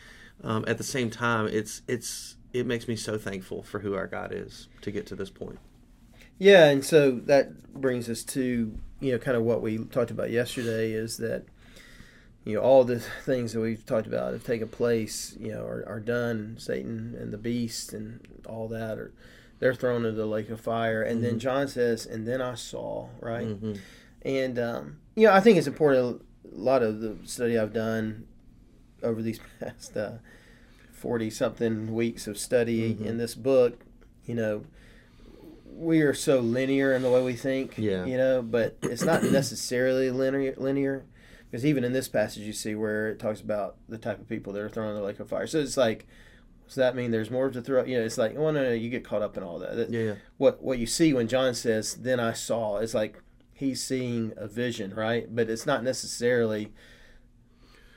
um, 0.44 0.66
at 0.68 0.78
the 0.80 0.84
same 0.84 1.10
time, 1.12 1.48
it's 1.48 1.84
it's 1.88 2.36
it 2.54 2.66
makes 2.66 2.88
me 2.88 2.96
so 2.96 3.18
thankful 3.18 3.62
for 3.62 3.80
who 3.80 3.94
our 3.94 4.08
God 4.08 4.32
is 4.34 4.68
to 4.82 4.90
get 4.92 5.06
to 5.08 5.16
this 5.16 5.30
point. 5.30 5.60
Yeah, 6.40 6.66
and 6.70 6.84
so 6.84 7.12
that 7.12 7.74
brings 7.74 8.10
us 8.10 8.24
to 8.24 8.74
you 9.02 9.12
know 9.12 9.18
kind 9.18 9.36
of 9.36 9.44
what 9.44 9.62
we 9.62 9.78
talked 9.80 10.12
about 10.12 10.30
yesterday 10.30 10.92
is 10.94 11.18
that 11.18 11.44
you 12.46 12.54
know 12.56 12.62
all 12.62 12.84
the 12.84 13.00
things 13.00 13.54
that 13.54 13.60
we've 13.60 13.86
talked 13.86 14.08
about 14.08 14.32
have 14.34 14.44
taken 14.46 14.68
place 14.68 15.36
you 15.40 15.52
know 15.52 15.64
are, 15.66 15.84
are 15.88 16.00
done 16.00 16.56
satan 16.60 17.16
and 17.20 17.32
the 17.34 17.38
beast 17.38 17.94
and 17.94 18.26
all 18.48 18.68
that 18.68 18.98
are 18.98 19.12
they're 19.60 19.76
thrown 19.76 20.06
into 20.06 20.12
the 20.18 20.26
lake 20.26 20.50
of 20.50 20.60
fire 20.62 21.02
and 21.04 21.24
then 21.24 21.36
Mhm. 21.36 21.40
john 21.40 21.68
says 21.68 22.06
and 22.06 22.28
then 22.28 22.42
i 22.42 22.56
saw 22.56 23.10
right 23.20 23.48
Mhm. 23.48 23.78
and 24.24 24.58
um, 24.60 24.98
you 25.16 25.28
know 25.28 25.34
i 25.34 25.40
think 25.40 25.58
it's 25.58 25.68
important 25.68 26.22
a 26.52 26.56
lot 26.60 26.82
of 26.84 27.00
the 27.02 27.18
study 27.26 27.58
i've 27.58 27.74
done 27.74 28.26
over 29.04 29.22
these 29.22 29.40
past 29.60 29.96
uh, 29.98 30.14
40 30.94 31.30
something 31.32 31.94
weeks 31.94 32.28
of 32.28 32.38
study 32.38 32.94
Mhm. 32.96 33.06
in 33.06 33.18
this 33.18 33.34
book 33.36 33.80
you 34.26 34.36
know 34.36 34.64
we 35.74 36.02
are 36.02 36.14
so 36.14 36.40
linear 36.40 36.94
in 36.94 37.02
the 37.02 37.10
way 37.10 37.22
we 37.22 37.34
think 37.34 37.78
Yeah. 37.78 38.06
you 38.06 38.18
know 38.18 38.42
but 38.42 38.78
it's 38.84 39.04
not 39.04 39.24
necessarily 39.40 40.10
linear 40.12 40.54
linear 40.58 41.06
because 41.50 41.66
even 41.66 41.84
in 41.84 41.94
this 41.94 42.08
passage 42.08 42.44
you 42.44 42.54
see 42.54 42.76
where 42.76 43.10
it 43.10 43.20
talks 43.20 43.42
about 43.42 43.78
the 43.90 43.98
type 43.98 44.20
of 44.20 44.28
people 44.30 44.54
that 44.54 44.62
are 44.62 44.70
thrown 44.70 44.90
in 44.90 44.96
the 44.96 45.02
lake 45.02 45.20
of 45.20 45.30
fire 45.30 45.48
so 45.48 45.60
it's 45.60 45.78
like 45.78 46.08
does 46.68 46.76
that 46.76 46.96
mean 46.96 47.12
there's 47.12 47.30
more 47.32 47.50
to 47.50 47.62
throw 47.62 47.84
you 47.84 47.98
know 47.98 48.04
it's 48.06 48.18
like 48.18 48.36
oh 48.38 48.52
no 48.52 48.64
no 48.64 48.72
you 48.72 48.90
get 48.90 49.04
caught 49.04 49.22
up 49.22 49.36
in 49.38 49.44
all 49.44 49.60
that 49.60 49.76
That- 49.76 49.90
Yeah, 49.90 50.00
yeah. 50.02 50.16
what 50.38 50.62
what 50.64 50.78
you 50.80 50.86
see 50.86 51.14
when 51.14 51.28
John 51.28 51.54
says, 51.54 51.96
"Then 51.96 52.20
I 52.20 52.32
saw," 52.34 52.78
it's 52.78 52.94
like 52.94 53.22
he's 53.54 53.84
seeing 53.84 54.32
a 54.38 54.48
vision, 54.48 54.94
right? 54.96 55.28
But 55.36 55.50
it's 55.50 55.66
not 55.66 55.84
necessarily 55.84 56.72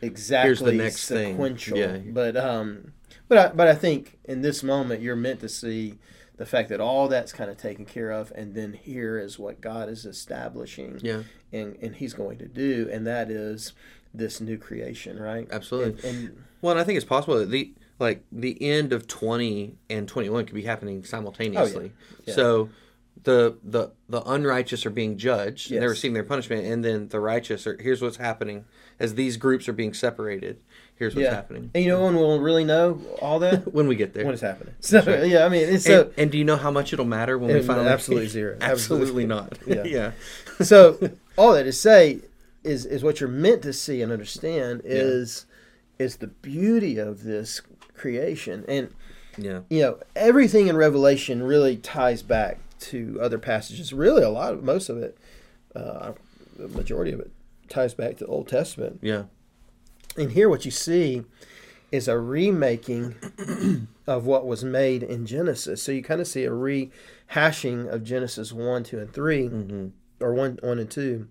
exactly 0.03 0.77
next 0.77 1.09
thing. 1.09 1.35
sequential. 1.35 1.79
Yeah. 1.79 1.99
But 1.99 2.37
um, 2.37 2.93
but 3.29 3.39
I, 3.39 3.49
but 3.55 3.69
I 3.69 3.75
think 3.75 4.19
in 4.25 4.43
this 4.43 4.63
moment 4.63 5.03
you're 5.03 5.17
meant 5.17 5.41
to 5.41 5.49
see 5.49 5.99
the 6.37 6.47
fact 6.47 6.69
that 6.71 6.81
all 6.81 7.07
that's 7.09 7.33
kind 7.33 7.51
of 7.51 7.57
taken 7.57 7.85
care 7.85 8.11
of, 8.11 8.33
and 8.35 8.55
then 8.55 8.73
here 8.73 9.19
is 9.19 9.39
what 9.39 9.61
God 9.61 9.89
is 9.89 10.05
establishing, 10.05 10.99
Yeah, 11.03 11.23
and 11.53 11.77
and 11.81 11.95
He's 11.97 12.15
going 12.15 12.39
to 12.39 12.47
do, 12.49 12.89
and 12.93 13.07
that 13.07 13.31
is 13.31 13.73
this 14.13 14.41
new 14.41 14.57
creation, 14.59 15.19
right? 15.19 15.49
absolutely. 15.51 16.09
And, 16.09 16.19
and 16.29 16.45
Well, 16.63 16.73
and 16.73 16.81
I 16.81 16.85
think 16.85 16.97
it's 16.97 17.05
possible 17.07 17.39
that 17.39 17.51
the 17.51 17.73
like 17.99 18.25
the 18.33 18.61
end 18.63 18.93
of 18.93 19.07
twenty 19.07 19.77
and 19.89 20.09
twenty 20.09 20.29
one 20.29 20.45
could 20.47 20.55
be 20.55 20.63
happening 20.63 21.05
simultaneously. 21.05 21.93
oh, 21.95 22.17
Yeah. 22.27 22.35
So 22.35 22.69
the 23.23 23.57
the 23.63 23.93
the 24.09 24.23
unrighteous 24.23 24.85
are 24.85 24.91
being 24.91 25.17
judged 25.17 25.71
and 25.71 25.81
they're 25.81 25.89
receiving 25.91 26.15
their 26.15 26.25
punishment, 26.25 26.67
and 26.67 26.85
then 26.85 27.09
the 27.09 27.21
righteous 27.21 27.67
are 27.67 27.77
here's 27.81 28.03
what's 28.03 28.17
happening 28.17 28.65
as 28.99 29.15
these 29.15 29.37
groups 29.37 29.69
are 29.69 29.73
being 29.73 29.95
separated. 29.95 30.61
Here's 30.97 31.15
what's 31.15 31.25
yeah, 31.25 31.35
happening 31.35 31.71
and 31.75 31.83
you 31.85 31.91
know 31.91 32.05
when 32.05 32.15
we'll 32.15 32.39
really 32.39 32.65
know 32.65 33.01
all 33.21 33.41
that 33.41 33.73
when 33.75 33.89
we 33.89 33.97
get 33.97 34.15
there. 34.15 34.25
when 34.25 34.33
it's 34.33 34.43
happening. 34.43 34.75
So 34.81 35.01
right. 35.03 35.27
yeah, 35.27 35.45
I 35.45 35.49
mean, 35.49 35.69
it's 35.69 35.85
so. 35.85 36.03
and, 36.03 36.13
and 36.17 36.31
do 36.33 36.39
you 36.39 36.45
know 36.45 36.57
how 36.57 36.71
much 36.71 36.93
it'll 36.93 37.05
matter 37.05 37.37
when 37.37 37.53
we 37.53 37.63
finally 37.63 37.89
absolutely 37.89 38.29
zero. 38.29 38.57
absolutely 38.61 39.25
Absolutely. 39.25 39.27
not. 39.27 39.59
Yeah. 39.67 39.85
yeah. 40.59 40.65
so 40.65 41.11
all 41.37 41.53
that 41.55 41.65
to 41.65 41.73
say 41.73 42.21
is 42.63 42.87
is 42.87 43.03
what 43.03 43.19
you're 43.21 43.29
meant 43.29 43.63
to 43.63 43.73
see 43.73 44.03
and 44.03 44.13
understand 44.13 44.83
is 44.85 45.47
is 45.99 46.17
the 46.19 46.29
beauty 46.29 46.99
of 46.99 47.25
this 47.25 47.61
creation 47.95 48.65
and 48.69 48.93
Yeah. 49.37 49.61
you 49.69 49.83
know 49.83 49.99
everything 50.15 50.69
in 50.69 50.77
revelation 50.77 51.43
really 51.43 51.77
ties 51.77 52.23
back 52.23 52.59
to 52.81 53.19
other 53.21 53.39
passages 53.39 53.93
really 53.93 54.23
a 54.23 54.31
lot 54.31 54.53
of 54.53 54.63
most 54.63 54.89
of 54.89 54.99
it 54.99 55.19
uh, 55.75 56.13
the 56.57 56.69
majority 56.69 57.13
of 57.13 57.19
it 57.21 57.31
ties 57.69 57.95
back 57.95 58.17
to 58.19 58.25
the 58.25 58.31
old 58.31 58.47
testament 58.49 59.01
Yeah. 59.03 59.25
And 60.17 60.33
here 60.33 60.49
what 60.49 60.65
you 60.65 60.71
see 60.71 61.23
is 61.93 62.09
a 62.09 62.19
remaking 62.19 63.15
of 64.07 64.27
what 64.27 64.47
was 64.47 64.65
made 64.65 65.03
in 65.03 65.27
genesis. 65.27 65.83
So 65.83 65.93
you 65.93 66.03
kind 66.03 66.21
of 66.21 66.27
see 66.27 66.45
a 66.45 66.51
rehashing 66.51 67.89
of 67.93 68.03
genesis 68.05 68.53
1 68.53 68.85
2 68.85 68.99
and 68.99 69.13
3 69.13 69.47
hmm 69.47 69.87
or 70.21 70.33
one 70.33 70.59
one 70.63 70.79
and 70.79 70.91
two 70.91 71.27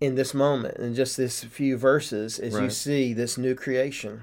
in 0.00 0.14
this 0.14 0.32
moment. 0.32 0.78
In 0.78 0.94
just 0.94 1.16
this 1.16 1.42
few 1.44 1.76
verses 1.76 2.38
as 2.38 2.54
you 2.54 2.70
see 2.70 3.12
this 3.12 3.36
new 3.36 3.54
creation 3.54 4.22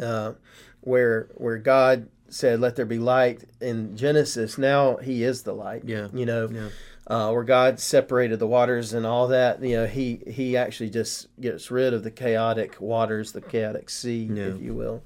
uh, 0.00 0.32
where 0.80 1.28
where 1.34 1.58
god 1.58 2.08
said 2.28 2.60
let 2.60 2.76
there 2.76 2.86
be 2.86 2.98
light. 2.98 3.44
In 3.60 3.96
genesis 3.96 4.56
now 4.58 4.96
he 4.96 5.22
is 5.24 5.42
the 5.42 5.52
light 5.54 5.82
Yeah. 5.84 6.08
you 6.14 6.24
know? 6.26 6.48
Yeah. 6.48 6.68
Uh, 7.08 7.30
where 7.30 7.44
god 7.44 7.78
separated 7.78 8.38
the 8.38 8.46
waters 8.46 8.92
and 8.92 9.06
all 9.06 9.28
that 9.28 9.62
you 9.62 9.76
know 9.76 9.86
he 9.86 10.20
he 10.26 10.56
actually 10.56 10.90
just 10.90 11.28
gets 11.40 11.70
rid 11.70 11.94
of 11.94 12.02
the 12.02 12.10
chaotic 12.10 12.80
waters 12.80 13.32
the 13.32 13.40
chaotic 13.40 13.88
sea 13.88 14.28
Yeah. 14.32 14.44
if 14.46 14.60
you 14.60 14.74
will 14.74 15.02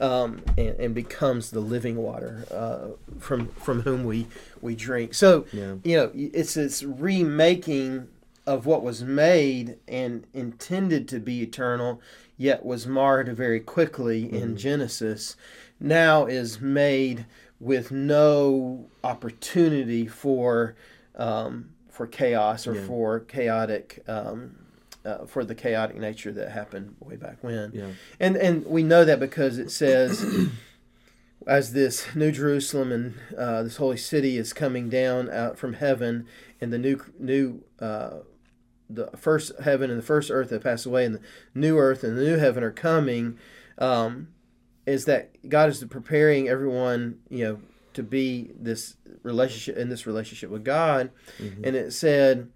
um, 0.00 0.42
and, 0.56 0.76
and 0.80 0.94
becomes 0.94 1.50
the 1.50 1.60
living 1.60 1.96
water 1.96 2.46
uh, 2.50 2.96
from 3.18 3.48
from 3.48 3.82
whom 3.82 4.04
we 4.04 4.26
we 4.60 4.74
drink 4.74 5.12
so 5.14 5.44
Yeah. 5.52 5.74
you 5.84 5.96
know 5.96 6.10
it's 6.14 6.54
this 6.54 6.82
remaking 6.82 8.08
of 8.46 8.66
what 8.66 8.82
was 8.82 9.04
made 9.04 9.76
and 9.86 10.26
intended 10.34 11.06
to 11.08 11.20
be 11.20 11.42
eternal 11.42 12.00
yet 12.36 12.64
was 12.64 12.86
marred 12.86 13.28
very 13.36 13.60
quickly 13.60 14.24
Mm-hmm. 14.24 14.36
in 14.36 14.56
genesis 14.56 15.36
now 15.78 16.26
is 16.26 16.60
made 16.60 17.26
with 17.60 17.92
no 17.92 18.86
opportunity 19.04 20.06
for 20.06 20.74
um, 21.16 21.70
for 21.90 22.06
chaos 22.06 22.66
or 22.66 22.74
Yeah. 22.74 22.86
for 22.86 23.20
chaotic 23.20 24.02
um, 24.08 24.56
uh, 25.04 25.26
for 25.26 25.44
the 25.44 25.54
chaotic 25.54 25.96
nature 25.96 26.30
that 26.32 26.50
happened 26.50 26.94
way 27.00 27.16
back 27.16 27.38
when 27.42 27.70
Yeah. 27.74 27.90
and 28.20 28.36
and 28.36 28.64
we 28.66 28.82
know 28.82 29.04
that 29.04 29.18
because 29.20 29.58
it 29.58 29.70
says 29.70 30.24
as 31.46 31.72
this 31.72 32.14
new 32.14 32.30
Jerusalem 32.30 32.92
and 32.92 33.14
uh, 33.36 33.62
this 33.64 33.76
holy 33.76 33.96
city 33.96 34.36
is 34.36 34.52
coming 34.52 34.88
down 34.88 35.28
out 35.30 35.58
from 35.58 35.74
heaven, 35.74 36.26
and 36.60 36.72
the 36.72 36.78
new 36.78 37.00
new 37.18 37.64
uh, 37.80 38.20
the 38.88 39.08
first 39.16 39.52
heaven 39.64 39.90
and 39.90 39.98
the 39.98 40.04
first 40.04 40.30
earth 40.30 40.50
that 40.50 40.62
passed 40.62 40.86
away, 40.86 41.04
and 41.04 41.16
the 41.16 41.20
new 41.54 41.78
earth 41.78 42.04
and 42.04 42.16
the 42.16 42.22
new 42.22 42.36
heaven 42.36 42.62
are 42.62 42.70
coming. 42.70 43.38
Um, 43.78 44.28
is 44.84 45.04
that 45.06 45.48
God 45.48 45.68
is 45.70 45.82
preparing 45.84 46.48
everyone, 46.48 47.20
you 47.30 47.44
know, 47.44 47.60
to 47.94 48.02
be 48.02 48.50
this 48.58 48.96
relationship 49.22 49.76
in 49.76 49.88
this 49.88 50.06
relationship 50.06 50.50
with 50.50 50.64
God, 50.64 51.10
Mhm. 51.38 51.66
and 51.66 51.76
it 51.76 51.92
said 51.92 52.48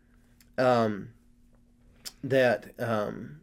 um, 0.59 1.09
that 2.25 2.73
um, 2.79 3.41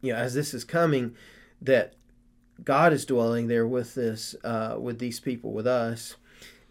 you 0.00 0.12
know 0.12 0.18
as 0.18 0.34
this 0.34 0.54
is 0.54 0.64
coming, 0.64 1.14
that 1.60 1.94
God 2.64 2.92
is 2.92 3.04
dwelling 3.04 3.48
there 3.48 3.66
with 3.66 3.94
this 3.94 4.34
uh, 4.44 4.76
with 4.80 4.98
these 4.98 5.20
people 5.20 5.52
with 5.52 5.66
us, 5.66 6.16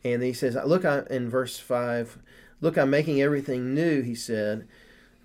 and 0.04 0.22
he 0.24 0.34
says, 0.34 0.56
"Look, 0.66 0.86
I, 0.86 1.04
in 1.10 1.30
verse 1.30 1.60
five, 1.60 2.18
look, 2.62 2.77
I'm 2.77 2.89
making 2.89 3.22
everything 3.22 3.74
new." 3.74 4.01
He 4.01 4.16
said, 4.16 4.68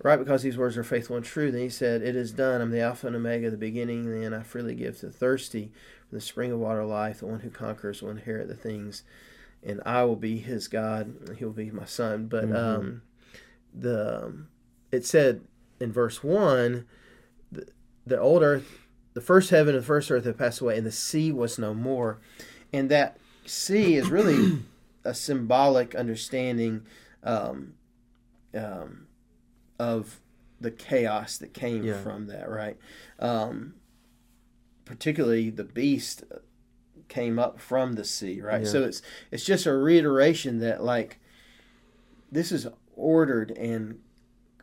"Right, 0.01 0.17
because 0.19 0.43
these 0.43 0.57
words 0.57 0.77
are 0.77 0.83
faithful 0.83 1.15
and 1.15 1.25
true." 1.25 1.51
Then 1.51 1.61
he 1.61 1.69
said, 1.69 2.01
"It 2.01 2.15
is 2.15 2.31
done. 2.31 2.61
I'm 2.61 2.71
the 2.71 2.81
Alpha 2.81 3.07
and 3.07 3.15
Omega, 3.15 3.49
the 3.49 3.57
beginning 3.57 4.05
and 4.05 4.13
the 4.13 4.25
end. 4.25 4.35
I 4.35 4.43
freely 4.43 4.75
give 4.75 4.99
to 4.99 5.07
the 5.07 5.11
thirsty 5.13 5.71
from 6.09 6.17
the 6.17 6.21
spring 6.21 6.51
of 6.51 6.59
water 6.59 6.81
of 6.81 6.89
life. 6.89 7.19
The 7.19 7.27
one 7.27 7.41
who 7.41 7.49
conquers 7.49 8.01
will 8.01 8.09
inherit 8.09 8.47
the 8.47 8.55
things, 8.55 9.03
and 9.63 9.81
I 9.85 10.03
will 10.03 10.15
be 10.15 10.39
his 10.39 10.67
God. 10.67 11.15
and 11.27 11.37
He 11.37 11.45
will 11.45 11.51
be 11.53 11.71
my 11.71 11.85
son." 11.85 12.27
But 12.27 12.45
Mhm. 12.49 12.55
um, 12.55 13.01
the 13.73 14.25
um, 14.25 14.47
it 14.91 15.05
said 15.05 15.41
in 15.79 15.91
verse 15.91 16.23
one, 16.23 16.85
the, 17.51 17.65
the 18.05 18.19
old 18.19 18.43
earth 18.43 18.79
the 19.13 19.21
first 19.21 19.51
heaven 19.51 19.75
and 19.75 19.83
the 19.83 19.87
first 19.87 20.09
earth 20.11 20.25
have 20.25 20.37
passed 20.37 20.59
away, 20.59 20.75
and 20.77 20.85
the 20.87 20.91
sea 20.91 21.31
was 21.31 21.59
no 21.59 21.73
more. 21.73 22.19
And 22.71 22.89
that 22.89 23.17
sea 23.45 23.95
is 23.95 24.09
really 24.09 24.63
a 25.03 25.13
symbolic 25.13 25.93
understanding 25.93 26.83
um, 27.23 27.73
um, 28.55 29.05
of 29.79 30.19
the 30.61 30.71
chaos 30.71 31.37
that 31.37 31.53
came 31.53 31.83
Yeah. 31.83 32.01
from 32.01 32.27
that, 32.27 32.49
right? 32.49 32.77
Um, 33.19 33.75
particularly 34.85 35.49
the 35.49 35.63
beast 35.63 36.23
came 37.07 37.37
up 37.37 37.59
from 37.59 37.93
the 37.93 38.03
sea, 38.05 38.41
right? 38.41 38.63
Yeah. 38.63 38.67
So 38.69 38.83
it's 38.83 39.01
it's 39.31 39.45
just 39.45 39.65
a 39.65 39.73
reiteration 39.73 40.59
that 40.59 40.83
like 40.83 41.19
this 42.31 42.51
is 42.51 42.67
ordered 42.95 43.51
and 43.51 43.99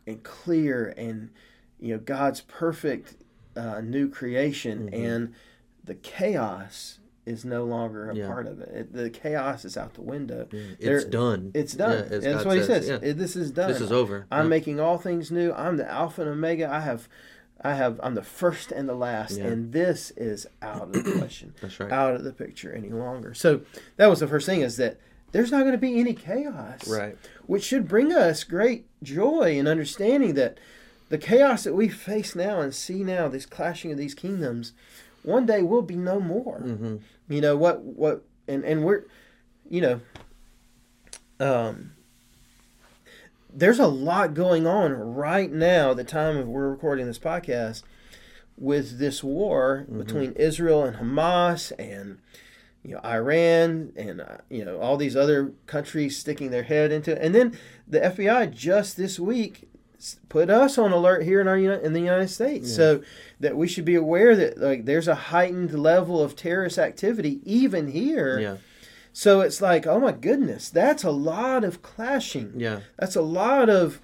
and 0.07 0.23
clear 0.23 0.93
and 0.97 1.29
you 1.79 1.93
know 1.93 1.99
God's 1.99 2.41
perfect 2.41 3.15
uh, 3.55 3.81
new 3.81 4.09
creation 4.09 4.89
Mhm. 4.89 4.93
and 5.07 5.33
the 5.83 5.95
chaos 5.95 6.99
is 7.25 7.45
no 7.45 7.63
longer 7.65 8.09
a 8.09 8.15
Yeah. 8.15 8.27
part 8.27 8.47
of 8.47 8.59
it. 8.61 8.69
it. 8.69 8.93
The 8.93 9.09
chaos 9.09 9.63
is 9.65 9.77
out 9.77 9.93
the 9.93 10.01
window. 10.01 10.47
Yeah. 10.51 10.61
It's 10.79 11.05
done. 11.05 11.51
It's 11.53 11.73
done. 11.73 12.07
Yeah, 12.11 12.17
That's 12.19 12.25
God 12.43 12.45
what 12.47 12.57
he 12.57 12.63
says, 12.63 12.85
says. 12.87 13.01
yeah. 13.03 13.09
It- 13.09 13.17
this 13.17 13.35
is 13.35 13.51
done. 13.51 13.71
This 13.71 13.81
is 13.81 13.91
over. 13.91 14.25
I'm 14.31 14.49
making 14.49 14.79
all 14.79 14.97
things 14.97 15.29
new. 15.31 15.51
I'm 15.53 15.77
the 15.77 15.89
Alpha 15.89 16.21
and 16.21 16.31
Omega. 16.31 16.67
I 16.71 16.79
have, 16.79 17.07
I 17.61 17.75
have. 17.75 17.99
I'm 18.01 18.15
the 18.15 18.23
first 18.23 18.71
and 18.71 18.89
the 18.89 18.95
last, 18.95 19.37
and 19.37 19.71
this 19.71 20.11
is 20.17 20.47
out 20.63 20.95
of 20.95 21.03
the 21.03 21.11
question, 21.19 21.53
That's 21.61 21.79
right. 21.79 21.91
out 21.91 22.15
of 22.15 22.23
the 22.23 22.33
picture 22.33 22.73
any 22.73 22.89
longer. 22.89 23.33
So 23.35 23.61
that 23.97 24.07
was 24.07 24.19
the 24.19 24.27
first 24.27 24.45
thing 24.47 24.61
is 24.61 24.77
that 24.77 24.97
there's 25.31 25.51
not 25.51 25.59
going 25.61 25.71
to 25.73 25.77
be 25.77 25.99
any 25.99 26.13
chaos. 26.13 26.87
Right. 26.89 27.17
Which 27.45 27.63
should 27.63 27.87
bring 27.87 28.11
us 28.11 28.43
great 28.43 28.85
joy 29.03 29.57
and 29.59 29.67
understanding 29.67 30.33
that 30.33 30.57
the 31.09 31.17
chaos 31.17 31.63
that 31.65 31.73
we 31.73 31.87
face 31.87 32.35
now 32.35 32.61
and 32.61 32.73
see 32.73 33.03
now, 33.03 33.27
this 33.27 33.45
clashing 33.45 33.91
of 33.91 33.97
these 33.97 34.13
kingdoms, 34.15 34.73
one 35.23 35.45
day 35.45 35.61
we'll 35.61 35.81
be 35.81 35.95
no 35.95 36.19
more. 36.19 36.59
Mm-hmm. 36.59 36.97
You 37.29 37.41
know 37.41 37.55
what? 37.57 37.81
What? 37.81 38.23
And 38.47 38.63
and 38.63 38.83
we're, 38.83 39.03
you 39.69 39.81
know, 39.81 40.01
um, 41.39 41.91
there's 43.53 43.79
a 43.79 43.87
lot 43.87 44.33
going 44.33 44.65
on 44.65 44.93
right 44.93 45.51
now. 45.51 45.93
The 45.93 46.03
time 46.03 46.37
of 46.37 46.47
we're 46.47 46.69
recording 46.69 47.05
this 47.05 47.19
podcast, 47.19 47.83
with 48.57 48.99
this 48.99 49.23
war 49.23 49.85
Mm-hmm. 49.87 49.99
between 49.99 50.31
Israel 50.33 50.83
and 50.83 50.97
Hamas 50.97 51.71
and 51.79 52.19
you 52.83 52.95
know 52.95 53.01
Iran 53.03 53.93
and 53.95 54.21
uh, 54.21 54.37
you 54.49 54.63
know 54.65 54.79
all 54.79 54.97
these 54.97 55.15
other 55.15 55.53
countries 55.67 56.17
sticking 56.17 56.51
their 56.51 56.63
head 56.63 56.91
into 56.91 57.11
it. 57.11 57.19
And 57.21 57.33
then 57.35 57.57
the 57.87 57.99
FBI 57.99 58.53
just 58.53 58.97
this 58.97 59.19
week 59.19 59.67
put 60.29 60.49
us 60.49 60.77
on 60.77 60.91
alert 60.91 61.23
here 61.23 61.39
in 61.41 61.47
our 61.47 61.57
in 61.57 61.93
the 61.93 61.99
United 61.99 62.29
States, 62.29 62.69
Yeah. 62.69 62.75
so 62.75 63.01
that 63.39 63.55
we 63.57 63.67
should 63.67 63.85
be 63.85 63.95
aware 63.95 64.35
that 64.35 64.57
like 64.59 64.85
there's 64.85 65.07
a 65.07 65.15
heightened 65.15 65.73
level 65.77 66.21
of 66.21 66.35
terrorist 66.35 66.77
activity 66.79 67.39
even 67.45 67.87
here. 67.89 68.39
Yeah. 68.39 68.57
So 69.13 69.41
it's 69.41 69.61
like, 69.61 69.85
oh 69.85 69.99
my 69.99 70.13
goodness, 70.13 70.69
that's 70.69 71.03
a 71.03 71.11
lot 71.11 71.63
of 71.63 71.81
clashing. 71.81 72.53
Yeah. 72.55 72.79
That's 72.97 73.15
a 73.17 73.21
lot 73.21 73.69
of, 73.69 73.99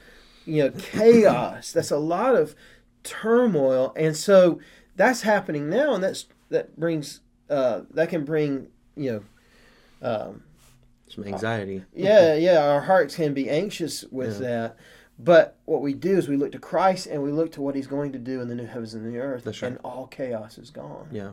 you 0.45 0.63
know, 0.63 0.71
chaos. 0.71 1.71
that's 1.71 1.91
a 1.91 1.97
lot 1.97 2.35
of 2.35 2.55
turmoil, 3.03 3.93
and 3.95 4.15
so 4.17 4.59
that's 4.95 5.21
happening 5.21 5.69
now, 5.69 5.93
and 5.93 6.03
that's 6.03 6.25
that 6.49 6.77
brings 6.79 7.21
uh, 7.49 7.81
that 7.93 8.09
can 8.09 8.25
bring 8.25 8.67
you 8.95 9.23
know, 10.01 10.07
um, 10.09 10.43
Some 11.07 11.23
anxiety. 11.25 11.83
yeah, 11.93 12.33
yeah, 12.35 12.59
our 12.67 12.81
hearts 12.81 13.15
can 13.15 13.33
be 13.33 13.49
anxious 13.49 14.03
with 14.11 14.41
Yeah. 14.41 14.47
that. 14.47 14.77
But 15.19 15.57
what 15.65 15.81
we 15.81 15.93
do 15.93 16.17
is 16.17 16.27
we 16.27 16.37
look 16.37 16.51
to 16.51 16.59
Christ 16.59 17.07
and 17.07 17.23
we 17.23 17.31
look 17.31 17.51
to 17.53 17.61
what 17.61 17.75
He's 17.75 17.87
going 17.87 18.11
to 18.11 18.19
do 18.19 18.39
in 18.41 18.47
the 18.47 18.55
new 18.55 18.65
heavens 18.67 18.93
and 18.93 19.05
the 19.05 19.17
earth, 19.19 19.45
right. 19.47 19.63
and 19.63 19.77
all 19.83 20.05
chaos 20.07 20.57
is 20.57 20.69
gone. 20.69 21.07
Yeah. 21.11 21.31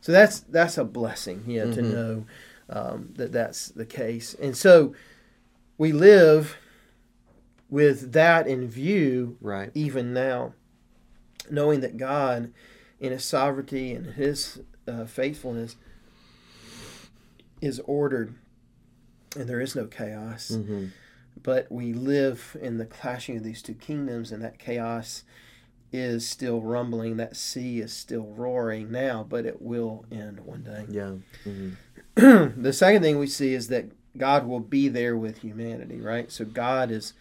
So 0.00 0.12
that's 0.12 0.40
that's 0.40 0.78
a 0.78 0.84
blessing, 0.84 1.44
yeah, 1.46 1.64
to 1.64 1.82
Mhm. 1.82 1.92
know 1.92 2.26
um, 2.70 3.10
that 3.16 3.32
that's 3.32 3.68
the 3.68 3.84
case. 3.84 4.34
And 4.34 4.56
so 4.56 4.94
we 5.76 5.92
live 5.92 6.56
with 7.68 8.12
that 8.12 8.46
in 8.46 8.66
view 8.68 9.36
Right. 9.40 9.70
even 9.74 10.12
now, 10.14 10.54
knowing 11.50 11.80
that 11.80 11.96
God, 11.98 12.50
in 12.98 13.12
His 13.12 13.24
sovereignty 13.24 13.92
and 13.92 14.06
His 14.14 14.60
uh, 14.88 15.04
faithfulness, 15.04 15.76
is 17.60 17.80
ordered, 17.84 18.34
and 19.36 19.48
there 19.48 19.60
is 19.60 19.76
no 19.76 19.86
chaos. 19.86 20.50
Mm-hmm. 20.52 20.86
But 21.40 21.70
we 21.70 21.92
live 21.92 22.56
in 22.60 22.78
the 22.78 22.86
clashing 22.86 23.36
of 23.36 23.44
these 23.44 23.62
two 23.62 23.74
kingdoms, 23.74 24.32
and 24.32 24.42
that 24.42 24.58
chaos 24.58 25.24
is 25.92 26.26
still 26.28 26.60
rumbling. 26.62 27.16
That 27.18 27.36
sea 27.36 27.80
is 27.80 27.92
still 27.92 28.26
roaring 28.26 28.90
now, 28.90 29.26
but 29.28 29.44
it 29.44 29.60
will 29.60 30.04
end 30.10 30.40
one 30.40 30.62
day. 30.62 30.86
Yeah. 30.88 31.12
Mm-hmm. 31.46 32.60
the 32.62 32.72
second 32.72 33.02
thing 33.02 33.18
we 33.18 33.26
see 33.26 33.54
is 33.54 33.68
that 33.68 33.86
God 34.16 34.46
will 34.46 34.60
be 34.60 34.88
there 34.88 35.16
with 35.16 35.38
humanity, 35.38 36.00
right? 36.00 36.30
So 36.30 36.44
God 36.44 36.90
is 36.90 37.14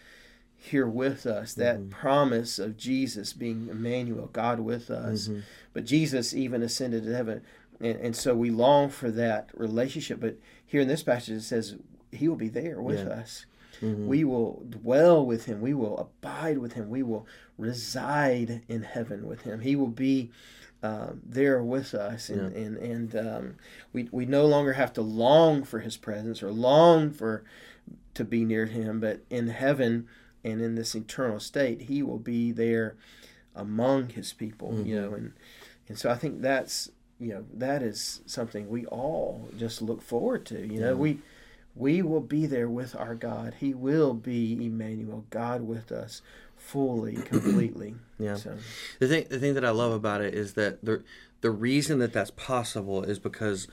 here 0.58 0.88
with 0.88 1.26
us. 1.26 1.54
That 1.54 1.80
Mhm. 1.80 1.90
promise 1.90 2.60
of 2.60 2.78
Jesus 2.78 3.34
being 3.34 3.68
Emmanuel, 3.70 4.30
God 4.32 4.60
with 4.60 4.92
us. 4.92 5.28
Mhm. 5.28 5.42
But 5.74 5.86
Jesus 5.86 6.34
even 6.34 6.62
ascended 6.62 7.04
to 7.06 7.16
heaven. 7.16 7.42
And, 7.80 7.98
and 8.00 8.16
so 8.16 8.36
we 8.36 8.52
long 8.52 8.90
for 8.90 9.10
that 9.12 9.50
relationship. 9.56 10.20
But 10.20 10.36
here 10.66 10.82
in 10.82 10.88
this 10.88 11.02
passage, 11.04 11.38
it 11.38 11.42
says 11.42 11.76
he 12.12 12.28
will 12.28 12.36
be 12.36 12.50
there 12.50 12.80
with 12.82 13.00
Yeah. 13.00 13.14
us. 13.14 13.46
Mhm. 13.82 14.08
We 14.08 14.24
will 14.24 14.64
dwell 14.70 15.26
with 15.26 15.46
him. 15.46 15.62
We 15.62 15.74
will 15.74 15.98
abide 15.98 16.58
with 16.58 16.74
him. 16.74 16.90
We 16.90 17.04
will 17.04 17.26
reside 17.58 18.62
in 18.68 18.84
heaven 18.84 19.26
with 19.28 19.42
him. 19.42 19.62
He 19.62 19.76
will 19.76 19.88
be 19.88 20.32
um, 20.84 21.22
there 21.24 21.62
with 21.64 21.94
us, 21.94 22.30
and 22.30 22.54
and 22.56 22.76
and 22.78 23.16
um, 23.16 23.56
we 23.94 24.10
we 24.12 24.26
no 24.26 24.46
longer 24.48 24.74
have 24.74 24.92
to 24.94 25.02
long 25.02 25.64
for 25.64 25.80
his 25.80 25.96
presence 25.96 26.42
or 26.42 26.52
long 26.52 27.12
for 27.12 27.44
to 28.16 28.24
be 28.26 28.44
near 28.44 28.66
him, 28.66 29.00
but 29.00 29.22
in 29.30 29.48
heaven 29.50 30.08
and 30.44 30.60
in 30.62 30.74
this 30.76 30.96
eternal 30.96 31.40
state, 31.40 31.84
he 31.84 32.02
will 32.02 32.18
be 32.18 32.52
there 32.52 32.96
among 33.56 34.10
his 34.10 34.34
people. 34.34 34.74
You 34.84 34.96
Mhm. 34.96 35.02
know, 35.02 35.14
and 35.14 35.34
and 35.88 35.98
so 36.00 36.10
I 36.10 36.16
think 36.16 36.42
that's 36.42 36.90
you 37.20 37.30
know 37.34 37.46
that 37.54 37.84
is 37.84 38.22
something 38.26 38.68
we 38.68 38.86
all 38.88 39.50
just 39.56 39.82
look 39.84 40.02
forward 40.02 40.46
to. 40.48 40.60
You 40.66 40.80
know, 40.80 40.88
Yeah. 40.94 40.94
we 41.06 41.20
we 41.76 42.02
will 42.02 42.22
be 42.22 42.46
there 42.46 42.68
with 42.70 42.96
our 42.96 43.16
God. 43.16 43.56
He 43.60 43.74
will 43.74 44.14
be 44.14 44.54
Emmanuel, 44.66 45.26
God 45.30 45.62
with 45.62 45.92
us, 45.92 46.22
fully, 46.58 47.16
completely. 47.26 47.96
Yeah. 48.20 48.36
So, 48.36 48.58
The 49.00 49.08
thing, 49.08 49.26
the 49.30 49.40
thing 49.40 49.54
that 49.56 49.66
I 49.66 49.70
love 49.72 49.92
about 49.94 50.22
it 50.22 50.34
is 50.34 50.54
that 50.54 50.84
the 50.84 51.04
the 51.42 51.50
reason 51.52 51.98
that 52.00 52.14
that's 52.14 52.30
possible 52.32 53.04
is 53.04 53.18
because 53.18 53.68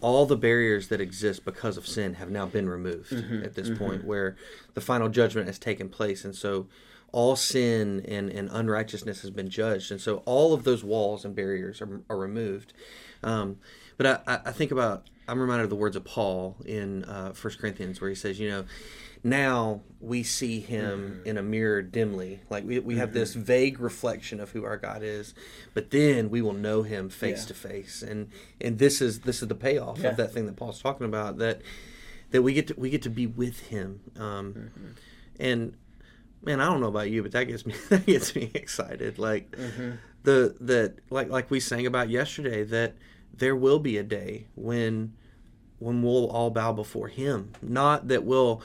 all 0.00 0.24
the 0.24 0.36
barriers 0.36 0.88
that 0.88 0.98
exist 1.02 1.44
because 1.44 1.76
of 1.76 1.86
sin 1.86 2.14
have 2.14 2.30
now 2.30 2.46
been 2.46 2.66
removed 2.68 3.10
Mm-hmm, 3.12 3.44
at 3.44 3.54
this 3.54 3.68
point, 3.78 4.04
where 4.04 4.36
the 4.72 4.80
final 4.80 5.10
judgment 5.10 5.46
has 5.46 5.58
taken 5.58 5.90
place, 5.90 6.24
and 6.24 6.34
so 6.34 6.66
all 7.12 7.36
sin 7.36 8.02
and, 8.08 8.30
and 8.30 8.48
unrighteousness 8.52 9.20
has 9.20 9.30
been 9.30 9.50
judged, 9.50 9.90
and 9.90 10.00
so 10.00 10.22
all 10.24 10.54
of 10.54 10.64
those 10.64 10.82
walls 10.82 11.24
and 11.26 11.34
barriers 11.34 11.82
are, 11.82 12.00
are 12.08 12.16
removed. 12.16 12.72
Um, 13.22 13.58
but 13.98 14.06
I- 14.26 14.40
I 14.46 14.52
think 14.52 14.70
about 14.70 15.06
I'm 15.30 15.40
reminded 15.40 15.64
of 15.64 15.70
the 15.70 15.76
words 15.76 15.96
of 15.96 16.04
Paul 16.04 16.56
in 16.64 17.04
uh, 17.04 17.32
1 17.32 17.54
Corinthians 17.60 18.00
where 18.00 18.10
he 18.10 18.16
says, 18.16 18.38
you 18.40 18.48
know, 18.48 18.64
now 19.22 19.82
we 20.00 20.22
see 20.22 20.60
him 20.60 21.20
in 21.26 21.36
a 21.36 21.42
mirror 21.42 21.82
dimly. 21.82 22.40
Like 22.50 22.64
we, 22.64 22.78
we 22.78 22.96
have 22.96 23.12
this 23.12 23.34
vague 23.34 23.78
reflection 23.78 24.40
of 24.40 24.50
who 24.50 24.64
our 24.64 24.76
God 24.78 25.02
is, 25.02 25.34
but 25.74 25.90
then 25.90 26.30
we 26.30 26.40
will 26.42 26.54
know 26.54 26.82
him 26.82 27.08
face 27.10 27.42
Yeah. 27.42 27.48
to 27.48 27.54
face. 27.54 28.02
And 28.02 28.28
and 28.60 28.78
this 28.78 29.00
is 29.02 29.20
this 29.20 29.42
is 29.42 29.48
the 29.48 29.54
payoff 29.54 29.98
Yeah. 29.98 30.08
of 30.10 30.16
that 30.16 30.32
thing 30.32 30.46
that 30.46 30.56
Paul's 30.56 30.80
talking 30.80 31.06
about 31.06 31.36
that 31.38 31.60
that 32.30 32.42
we 32.42 32.54
get 32.54 32.68
to 32.68 32.74
we 32.78 32.88
get 32.90 33.02
to 33.02 33.10
be 33.10 33.26
with 33.26 33.68
him. 33.68 34.00
Um, 34.18 34.54
Mm-hmm. 34.54 34.86
and 35.38 35.74
man, 36.42 36.60
I 36.60 36.64
don't 36.64 36.80
know 36.80 36.88
about 36.88 37.10
you, 37.10 37.22
but 37.22 37.32
that 37.32 37.44
gets 37.44 37.66
me 37.66 37.74
that 37.90 38.06
gets 38.06 38.34
me 38.34 38.50
excited. 38.54 39.18
Like 39.18 39.50
Mm-hmm. 39.52 39.90
the 40.22 40.56
that 40.60 40.94
like 41.10 41.28
like 41.28 41.50
we 41.50 41.60
sang 41.60 41.86
about 41.86 42.08
yesterday 42.08 42.64
that 42.64 42.94
there 43.34 43.54
will 43.54 43.78
be 43.80 43.98
a 43.98 44.02
day 44.02 44.46
when 44.54 45.12
when 45.80 46.02
we'll 46.02 46.28
all 46.30 46.50
bow 46.50 46.72
before 46.72 47.08
him 47.08 47.50
not 47.60 48.06
that 48.08 48.22
we'll 48.24 48.62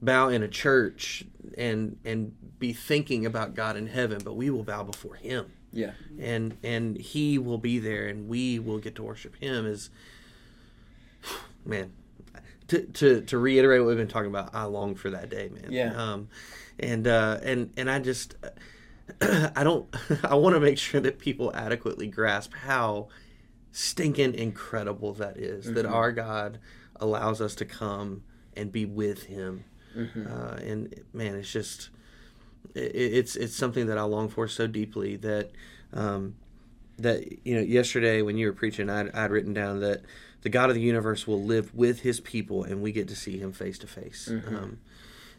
bow 0.00 0.28
in 0.28 0.42
a 0.42 0.48
church 0.48 1.24
and 1.56 1.96
and 2.04 2.32
be 2.60 2.72
thinking 2.72 3.26
about 3.26 3.54
God 3.54 3.76
in 3.76 3.88
heaven 3.88 4.20
but 4.24 4.36
we 4.36 4.48
will 4.50 4.62
bow 4.62 4.84
before 4.84 5.14
him 5.16 5.50
yeah. 5.72 5.92
and 6.20 6.56
and 6.62 6.96
he 6.96 7.36
will 7.38 7.58
be 7.58 7.78
there 7.80 8.06
and 8.06 8.28
we 8.28 8.58
will 8.60 8.78
get 8.78 8.94
to 8.96 9.02
worship 9.02 9.34
him 9.36 9.66
is 9.66 9.90
man 11.64 11.92
to, 12.68 12.82
to 12.82 13.22
to 13.22 13.38
reiterate 13.38 13.80
what 13.80 13.88
we've 13.88 13.96
been 13.96 14.08
talking 14.08 14.30
about 14.30 14.54
i 14.54 14.64
long 14.64 14.94
for 14.94 15.10
that 15.10 15.28
day 15.30 15.48
man 15.48 15.66
Yeah. 15.70 15.94
um 15.96 16.28
and 16.78 17.06
uh 17.06 17.38
and 17.42 17.70
and 17.76 17.90
i 17.90 17.98
just 17.98 18.34
i 19.20 19.62
don't 19.64 19.86
i 20.24 20.34
want 20.34 20.54
to 20.54 20.60
make 20.60 20.78
sure 20.78 21.00
that 21.00 21.18
people 21.18 21.50
adequately 21.54 22.06
grasp 22.06 22.52
how 22.54 23.08
stinking 23.72 24.34
incredible 24.34 25.12
that 25.14 25.36
is, 25.36 25.72
that 25.74 25.86
our 25.86 26.12
god 26.12 26.58
allows 26.96 27.40
us 27.40 27.54
to 27.56 27.64
come 27.64 28.22
and 28.56 28.72
be 28.72 28.84
with 28.84 29.24
him. 29.24 29.64
Uh, 29.96 30.58
and 30.64 30.94
man 31.12 31.34
it's 31.34 31.50
just 31.52 31.90
it, 32.74 32.94
it's 32.94 33.36
it's 33.36 33.54
something 33.56 33.86
that 33.86 33.98
I 33.98 34.02
long 34.02 34.28
for 34.28 34.46
so 34.48 34.66
deeply 34.66 35.16
that 35.16 35.50
um, 35.92 36.34
that 36.98 37.46
you 37.46 37.54
know 37.56 37.62
yesterday 37.62 38.22
when 38.22 38.36
you 38.36 38.46
were 38.46 38.52
preaching 38.52 38.90
I'd, 38.90 39.10
I'd 39.14 39.30
written 39.30 39.54
down 39.54 39.80
that 39.80 40.02
the 40.42 40.48
God 40.50 40.68
of 40.70 40.76
the 40.76 40.82
universe 40.82 41.26
will 41.26 41.42
live 41.42 41.74
with 41.74 42.00
His 42.00 42.20
people 42.20 42.62
and 42.64 42.80
we 42.82 42.92
get 42.92 43.08
to 43.08 43.16
see 43.16 43.38
Him 43.38 43.52
face 43.52 43.78
to 43.78 43.86
face. 43.86 44.28
Um, 44.28 44.78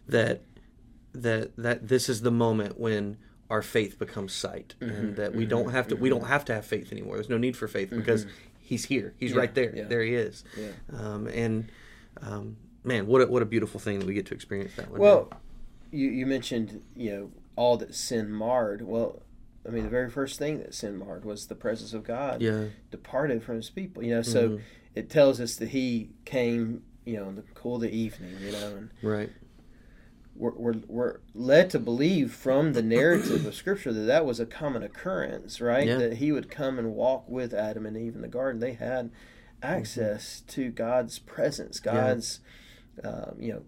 That 0.08 0.42
that 1.14 1.56
that 1.58 1.88
this 1.88 2.10
is 2.10 2.22
the 2.22 2.32
moment 2.32 2.80
when 2.80 3.18
our 3.50 3.62
faith 3.62 3.98
becomes 3.98 4.34
sight 4.34 4.76
and 4.80 5.16
that 5.16 5.34
we 5.34 5.46
don't 5.46 5.72
have 5.72 5.88
to 5.88 5.96
we 5.96 6.10
don't 6.10 6.28
have 6.28 6.46
to 6.46 6.54
have 6.54 6.66
faith 6.66 6.92
anymore. 6.92 7.16
There's 7.16 7.30
no 7.30 7.38
need 7.38 7.58
for 7.58 7.68
faith 7.68 7.90
because 7.90 8.26
He's 8.60 8.86
here. 8.86 9.16
He's 9.18 9.32
Yeah, 9.32 9.40
right 9.40 9.56
there. 9.56 9.76
yeah. 9.76 9.86
There 9.86 10.04
He 10.04 10.14
is. 10.14 10.44
Yeah. 10.56 10.68
Um, 10.96 11.26
and 11.28 11.72
um, 12.22 12.58
man, 12.84 13.08
what 13.08 13.22
a, 13.22 13.26
what 13.28 13.42
a 13.42 13.46
beautiful 13.46 13.80
thing 13.80 13.98
that 14.00 14.06
we 14.06 14.14
get 14.14 14.28
to 14.28 14.36
experience 14.36 14.74
that 14.76 14.92
one. 14.92 15.00
Well, 15.00 15.32
you, 15.92 16.10
you 16.10 16.28
mentioned, 16.28 16.84
you 16.96 17.12
know, 17.12 17.32
all 17.56 17.78
that 17.78 17.96
sin 17.96 18.32
marred. 18.32 18.84
Well, 18.84 19.24
I 19.68 19.72
mean, 19.72 19.84
the 19.84 19.90
very 19.90 20.10
first 20.12 20.38
thing 20.38 20.60
that 20.60 20.76
sin 20.76 20.98
marred 20.98 21.26
was 21.26 21.48
the 21.48 21.56
presence 21.56 21.94
of 21.94 22.04
God 22.04 22.42
yeah, 22.44 22.66
departed 22.92 23.44
from 23.44 23.56
his 23.56 23.70
people. 23.72 24.04
You 24.04 24.16
know, 24.16 24.22
so 24.22 24.50
Mhm. 24.50 24.62
it 24.94 25.10
tells 25.10 25.42
us 25.42 25.56
that 25.56 25.70
he 25.70 26.12
came, 26.26 26.84
you 27.06 27.18
know, 27.18 27.28
in 27.30 27.36
the 27.38 27.44
cool 27.56 27.76
of 27.78 27.82
the 27.82 27.92
evening, 27.92 28.36
you 28.40 28.52
know, 28.52 28.76
and 28.78 28.90
right. 29.02 29.32
We're, 30.40 30.54
we're, 30.54 30.74
we're 30.88 31.20
led 31.36 31.70
to 31.72 31.80
believe 31.80 32.34
from 32.34 32.74
the 32.74 32.82
narrative 32.82 33.46
of 33.46 33.54
Scripture 33.54 33.92
that 33.94 34.02
that 34.02 34.26
was 34.26 34.40
a 34.40 34.46
common 34.46 34.82
occurrence, 34.82 35.60
right? 35.60 35.86
Yeah. 35.86 35.98
That 35.98 36.14
he 36.18 36.32
would 36.32 36.50
come 36.50 36.80
and 36.80 36.94
walk 36.96 37.28
with 37.30 37.54
Adam 37.54 37.86
and 37.86 37.98
Eve 37.98 38.16
in 38.16 38.22
the 38.22 38.28
garden. 38.30 38.62
They 38.62 38.74
had 38.74 39.12
access 39.62 40.42
to 40.48 40.70
God's 40.70 41.20
presence, 41.20 41.80
God's 41.80 42.40
um, 43.04 43.36
you 43.40 43.54
know, 43.54 43.62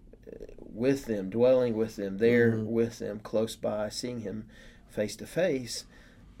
with 0.58 1.04
them, 1.06 1.28
dwelling 1.30 1.74
with 1.76 1.96
them, 1.96 2.18
there 2.18 2.52
Mhm. 2.52 2.66
with 2.66 2.98
them, 2.98 3.20
close 3.20 3.54
by, 3.56 3.88
seeing 3.90 4.20
him 4.20 4.46
face 4.88 5.14
to 5.16 5.26
face, 5.26 5.84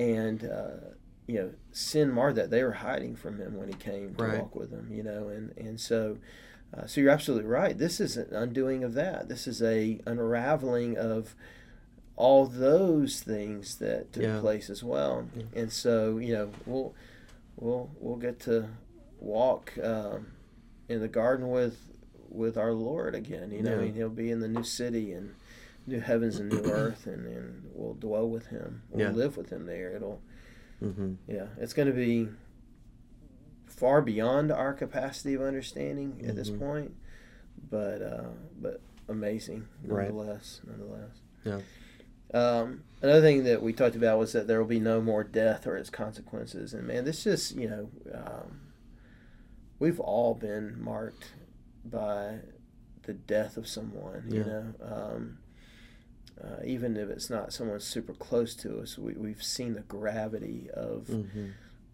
and 0.00 0.44
uh, 0.44 0.94
you 1.26 1.38
know, 1.38 1.50
sin 1.72 2.10
marred 2.10 2.34
that 2.36 2.50
they 2.50 2.62
were 2.64 2.72
hiding 2.72 3.14
from 3.16 3.38
him 3.38 3.56
when 3.56 3.68
he 3.68 3.74
came 3.74 4.14
to 4.14 4.24
Right. 4.24 4.38
walk 4.40 4.54
with 4.56 4.70
them. 4.70 4.88
You 4.90 5.02
know, 5.02 5.28
and 5.28 5.52
and 5.58 5.78
so. 5.80 6.18
Uh, 6.76 6.86
so 6.86 7.00
you're 7.00 7.10
absolutely 7.10 7.48
right. 7.48 7.76
This 7.76 8.00
is 8.00 8.16
an 8.16 8.34
undoing 8.34 8.82
of 8.82 8.94
that. 8.94 9.28
This 9.28 9.46
is 9.46 9.62
a 9.62 10.00
unraveling 10.06 10.96
of 10.96 11.34
all 12.16 12.46
those 12.46 13.20
things 13.20 13.76
that 13.76 14.12
took 14.12 14.22
Yeah. 14.22 14.40
place 14.40 14.70
as 14.70 14.82
well. 14.82 15.28
Yeah. 15.36 15.42
And 15.54 15.72
so 15.72 16.18
you 16.18 16.32
know 16.32 16.50
we'll 16.66 16.94
we'll 17.56 17.90
we'll 18.00 18.16
get 18.16 18.40
to 18.40 18.68
walk 19.20 19.72
um, 19.82 20.28
in 20.88 21.00
the 21.00 21.08
garden 21.08 21.50
with 21.50 21.76
with 22.28 22.56
our 22.56 22.72
Lord 22.72 23.14
again. 23.14 23.50
You 23.52 23.62
know, 23.62 23.72
Yeah. 23.72 23.76
I 23.76 23.80
mean, 23.84 23.94
He'll 23.94 24.08
be 24.08 24.30
in 24.30 24.40
the 24.40 24.48
new 24.48 24.64
city 24.64 25.12
and 25.12 25.34
new 25.86 26.00
heavens 26.00 26.38
and 26.38 26.50
new 26.50 26.62
earth, 26.70 27.06
and, 27.06 27.26
and 27.26 27.70
we'll 27.74 27.94
dwell 27.94 28.28
with 28.28 28.46
Him. 28.46 28.82
We'll 28.90 29.10
live 29.12 29.36
with 29.36 29.50
Him 29.50 29.66
there. 29.66 29.92
It'll 29.94 30.20
Mm-hmm. 30.82 31.12
yeah, 31.28 31.46
it's 31.58 31.74
going 31.74 31.86
to 31.86 31.94
be 31.94 32.28
far 33.82 34.00
beyond 34.00 34.52
our 34.52 34.72
capacity 34.72 35.34
of 35.34 35.42
understanding 35.42 36.22
at 36.24 36.36
this 36.36 36.50
Mhm. 36.50 36.58
point, 36.60 36.94
but 37.68 38.00
uh, 38.00 38.28
but 38.60 38.80
amazing 39.08 39.66
Right. 39.84 40.08
nonetheless. 40.14 40.60
Nonetheless. 40.64 41.16
Yeah. 41.44 41.60
Um, 42.32 42.84
another 43.02 43.20
thing 43.20 43.42
that 43.42 43.60
we 43.60 43.72
talked 43.72 43.96
about 43.96 44.20
was 44.20 44.30
that 44.34 44.46
there 44.46 44.60
will 44.60 44.68
be 44.68 44.78
no 44.78 45.00
more 45.02 45.24
death 45.24 45.66
or 45.66 45.76
its 45.76 45.90
consequences, 45.90 46.72
and 46.72 46.86
man, 46.86 47.04
this 47.04 47.24
just 47.24 47.56
you 47.56 47.68
know, 47.68 47.90
um, 48.14 48.60
we've 49.80 49.98
all 49.98 50.34
been 50.34 50.80
marked 50.80 51.32
by 51.84 52.38
the 53.02 53.14
death 53.14 53.56
of 53.56 53.66
someone. 53.66 54.26
You 54.30 54.44
know. 54.44 54.74
Um, 54.80 55.38
uh, 56.40 56.60
even 56.64 56.96
if 56.96 57.08
it's 57.10 57.28
not 57.28 57.52
someone 57.52 57.80
super 57.80 58.14
close 58.14 58.54
to 58.56 58.78
us, 58.80 58.96
we, 58.96 59.12
we've 59.14 59.42
seen 59.42 59.74
the 59.74 59.80
gravity 59.82 60.70
of 60.72 61.08
Mm-hmm. 61.08 61.46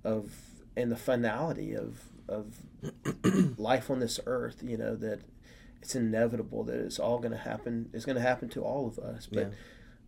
of 0.04 0.30
and 0.78 0.90
the 0.92 0.96
finality 0.96 1.74
of 1.74 1.98
of 2.28 2.56
life 3.58 3.90
on 3.90 4.00
this 4.00 4.20
earth. 4.26 4.62
You 4.64 4.76
know 4.76 4.94
that 4.96 5.20
it's 5.82 5.94
inevitable 5.94 6.64
that 6.64 6.76
it's 6.80 6.98
all 6.98 7.18
going 7.18 7.32
to 7.32 7.38
happen. 7.38 7.88
It's 7.92 8.04
going 8.04 8.16
to 8.16 8.22
happen 8.22 8.48
to 8.50 8.62
all 8.62 8.86
of 8.86 8.98
us. 8.98 9.26
But 9.30 9.38
Yeah. 9.40 9.48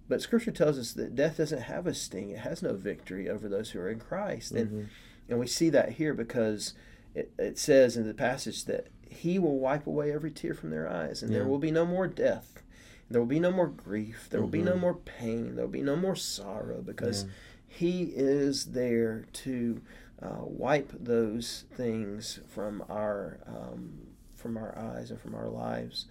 but 0.09 0.23
Scripture 0.23 0.51
tells 0.51 0.79
us 0.79 0.93
that 0.95 1.15
death 1.15 1.37
doesn't 1.39 1.63
have 1.63 1.87
a 1.87 1.95
sting. 1.95 2.31
It 2.31 2.39
has 2.41 2.63
no 2.63 2.75
victory 2.75 3.29
over 3.29 3.49
those 3.49 3.71
who 3.71 3.81
are 3.81 3.89
in 3.91 4.01
Christ. 4.01 4.53
And 4.53 4.69
Mm-hmm. 4.69 4.85
and 5.31 5.39
we 5.39 5.47
see 5.47 5.71
that 5.71 5.93
here 5.93 6.15
because 6.15 6.75
it, 7.15 7.33
it 7.39 7.59
says 7.59 7.97
in 7.97 8.07
the 8.07 8.15
passage 8.15 8.65
that 8.67 8.89
He 9.09 9.39
will 9.39 9.59
wipe 9.59 9.87
away 9.87 10.13
every 10.13 10.31
tear 10.31 10.55
from 10.55 10.71
their 10.71 10.89
eyes, 10.89 11.23
and 11.23 11.35
there 11.35 11.47
will 11.47 11.59
be 11.59 11.71
no 11.73 11.85
more 11.85 12.07
death. 12.07 12.63
There 13.11 13.21
will 13.21 13.27
be 13.27 13.41
no 13.41 13.51
more 13.51 13.67
grief. 13.67 14.29
There 14.31 14.41
will 14.41 14.47
be 14.49 14.63
no 14.63 14.75
Mhm. 14.77 14.81
more 14.81 14.95
pain. 14.95 15.57
There 15.57 15.65
will 15.65 15.73
be 15.73 15.83
no 15.83 15.97
more 15.97 16.15
sorrow 16.17 16.81
because 16.83 17.25
Yeah. 17.25 17.31
He 17.73 18.03
is 18.17 18.67
there 18.67 19.27
to 19.45 19.81
uh, 20.23 20.43
wipe 20.45 20.93
those 20.99 21.65
things 21.75 22.41
from 22.49 22.85
our 22.89 23.39
um, 23.47 24.07
from 24.35 24.57
our 24.57 24.77
eyes 24.79 25.11
and 25.11 25.21
from 25.21 25.35
our 25.35 25.49
lives. 25.49 26.07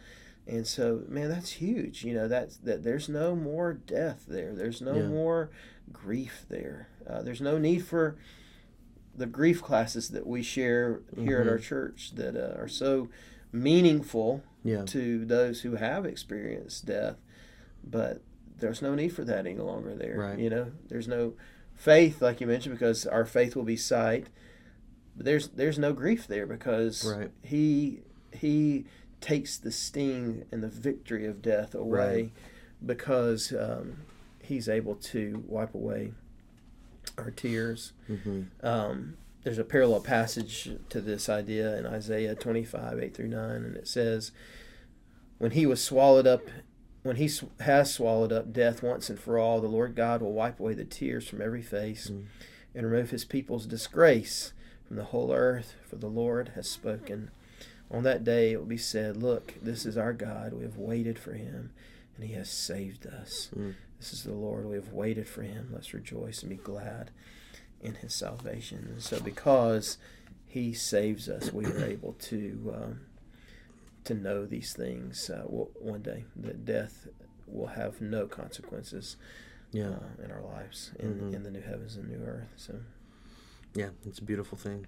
And 0.47 0.65
so, 0.65 1.03
man, 1.07 1.29
that's 1.29 1.51
huge. 1.53 2.03
You 2.03 2.13
know 2.15 2.27
that 2.27 2.57
that 2.63 2.83
there's 2.83 3.07
no 3.09 3.35
more 3.35 3.73
death 3.73 4.25
there. 4.27 4.53
There's 4.55 4.81
no 4.81 4.95
Yeah. 4.95 5.07
more 5.07 5.49
grief 5.91 6.45
there. 6.49 6.87
Uh, 7.07 7.21
there's 7.21 7.41
no 7.41 7.57
need 7.57 7.83
for 7.85 8.15
the 9.15 9.25
grief 9.25 9.61
classes 9.61 10.09
that 10.09 10.25
we 10.25 10.41
share 10.41 11.01
here 11.17 11.39
at 11.41 11.47
Mhm. 11.47 11.51
our 11.51 11.57
church 11.57 12.13
that 12.15 12.35
uh, 12.35 12.59
are 12.59 12.67
so 12.67 13.09
meaningful 13.51 14.43
Yeah. 14.63 14.85
to 14.85 15.25
those 15.25 15.61
who 15.61 15.75
have 15.75 16.05
experienced 16.05 16.85
death. 16.85 17.17
But 17.83 18.21
there's 18.57 18.81
no 18.81 18.95
need 18.95 19.09
for 19.09 19.23
that 19.25 19.45
any 19.45 19.57
longer 19.59 19.95
there. 19.95 20.17
Right. 20.17 20.39
You 20.39 20.49
know, 20.49 20.71
there's 20.87 21.07
no 21.07 21.33
faith, 21.79 22.21
like 22.21 22.41
you 22.41 22.45
mentioned, 22.47 22.75
because 22.75 23.07
our 23.07 23.25
faith 23.25 23.55
will 23.55 23.63
be 23.63 23.77
sight. 23.77 24.27
But 25.15 25.25
there's 25.25 25.47
there's 25.49 25.79
no 25.79 25.93
grief 25.93 26.27
there 26.27 26.45
because 26.45 27.03
Right. 27.05 27.31
he 27.41 28.01
he 28.33 28.85
takes 29.21 29.57
the 29.57 29.71
sting 29.71 30.45
and 30.51 30.61
the 30.63 30.67
victory 30.67 31.25
of 31.25 31.41
death 31.41 31.73
away 31.75 32.21
Right. 32.23 32.31
because 32.85 33.51
um, 33.53 33.97
he's 34.43 34.69
able 34.69 34.95
to 34.95 35.43
wipe 35.47 35.73
away 35.73 36.13
our 37.17 37.31
tears. 37.31 37.91
Mm-hmm. 38.09 38.43
Um, 38.65 39.17
there's 39.43 39.57
a 39.57 39.63
parallel 39.65 40.01
passage 40.01 40.69
to 40.89 41.01
this 41.01 41.27
idea 41.27 41.77
in 41.77 41.85
Isaiah 41.85 42.35
25, 42.35 42.99
8 42.99 43.13
through 43.15 43.27
9, 43.29 43.49
and 43.51 43.75
it 43.75 43.87
says, 43.87 44.31
When 45.37 45.51
he 45.51 45.65
was 45.65 45.81
swallowed 45.83 46.27
up, 46.27 46.43
when 47.03 47.15
he 47.15 47.27
sw- 47.27 47.45
has 47.61 47.93
swallowed 47.93 48.31
up 48.31 48.51
death 48.53 48.83
once 48.83 49.09
and 49.09 49.19
for 49.19 49.37
all, 49.39 49.61
the 49.61 49.67
Lord 49.67 49.95
God 49.95 50.21
will 50.21 50.33
wipe 50.33 50.59
away 50.59 50.73
the 50.73 50.85
tears 50.85 51.27
from 51.27 51.41
every 51.41 51.61
face 51.61 52.09
Mm. 52.09 52.25
and 52.75 52.85
remove 52.91 53.09
his 53.11 53.25
people's 53.25 53.65
disgrace 53.65 54.53
from 54.87 54.95
the 54.97 55.05
whole 55.05 55.31
earth, 55.33 55.75
for 55.87 55.95
the 55.95 56.07
Lord 56.09 56.49
has 56.55 56.69
spoken. 56.69 57.31
On 57.91 58.03
that 58.03 58.23
day 58.23 58.51
it 58.51 58.57
will 58.59 58.65
be 58.65 58.77
said, 58.77 59.17
Look, 59.17 59.55
this 59.61 59.85
is 59.85 59.97
our 59.97 60.13
God. 60.13 60.53
We 60.53 60.63
have 60.63 60.77
waited 60.77 61.17
for 61.17 61.33
him, 61.33 61.71
and 62.15 62.25
he 62.27 62.33
has 62.33 62.49
saved 62.49 63.07
us. 63.07 63.49
Mm. 63.55 63.75
This 63.99 64.13
is 64.13 64.23
the 64.23 64.33
Lord. 64.33 64.65
We 64.65 64.75
have 64.75 64.93
waited 64.93 65.27
for 65.27 65.41
him. 65.41 65.69
Let's 65.73 65.93
rejoice 65.93 66.41
and 66.41 66.49
be 66.49 66.55
glad 66.57 67.11
in 67.81 67.95
his 67.95 68.13
salvation. 68.13 68.87
And 68.89 69.01
so, 69.01 69.19
because 69.19 69.97
he 70.45 70.73
saves 70.73 71.27
us, 71.29 71.51
we 71.51 71.65
are 71.65 71.83
able 71.85 72.13
to 72.13 72.73
um, 72.75 72.99
to 74.05 74.13
know 74.13 74.45
these 74.45 74.73
things 74.73 75.29
uh, 75.29 75.37
w- 75.43 75.69
one 75.79 76.01
day 76.01 76.25
that 76.35 76.65
death 76.65 77.07
will 77.47 77.67
have 77.67 77.99
no 78.01 78.27
consequences 78.27 79.17
Yeah. 79.71 79.89
uh, 79.89 80.23
in 80.23 80.31
our 80.31 80.41
lives 80.41 80.91
in, 80.99 81.15
Mhm. 81.15 81.33
in 81.35 81.43
the 81.43 81.51
new 81.51 81.61
heavens 81.61 81.95
and 81.95 82.07
new 82.09 82.23
earth. 82.25 82.49
So, 82.55 82.79
Yeah. 83.75 83.89
It's 84.05 84.19
a 84.19 84.23
beautiful 84.23 84.57
thing. 84.57 84.87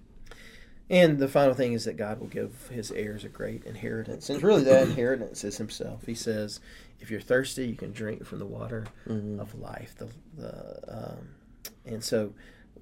and 0.90 1.18
the 1.18 1.28
final 1.28 1.54
thing 1.54 1.72
is 1.72 1.84
that 1.84 1.96
God 1.96 2.18
will 2.20 2.26
give 2.26 2.68
His 2.68 2.90
heirs 2.90 3.24
a 3.24 3.28
great 3.28 3.64
inheritance, 3.64 4.28
and 4.28 4.42
really 4.42 4.64
that 4.64 4.88
inheritance 4.88 5.44
is 5.44 5.56
Himself. 5.58 6.04
He 6.06 6.14
says, 6.14 6.60
"If 7.00 7.10
you're 7.10 7.20
thirsty, 7.20 7.66
you 7.68 7.76
can 7.76 7.92
drink 7.92 8.24
from 8.26 8.40
the 8.40 8.46
water 8.46 8.86
Mm-hmm. 9.06 9.38
of 9.40 9.54
life." 9.54 9.94
The, 9.96 10.08
the 10.36 11.12
um, 11.12 11.28
and 11.86 12.02
so 12.04 12.34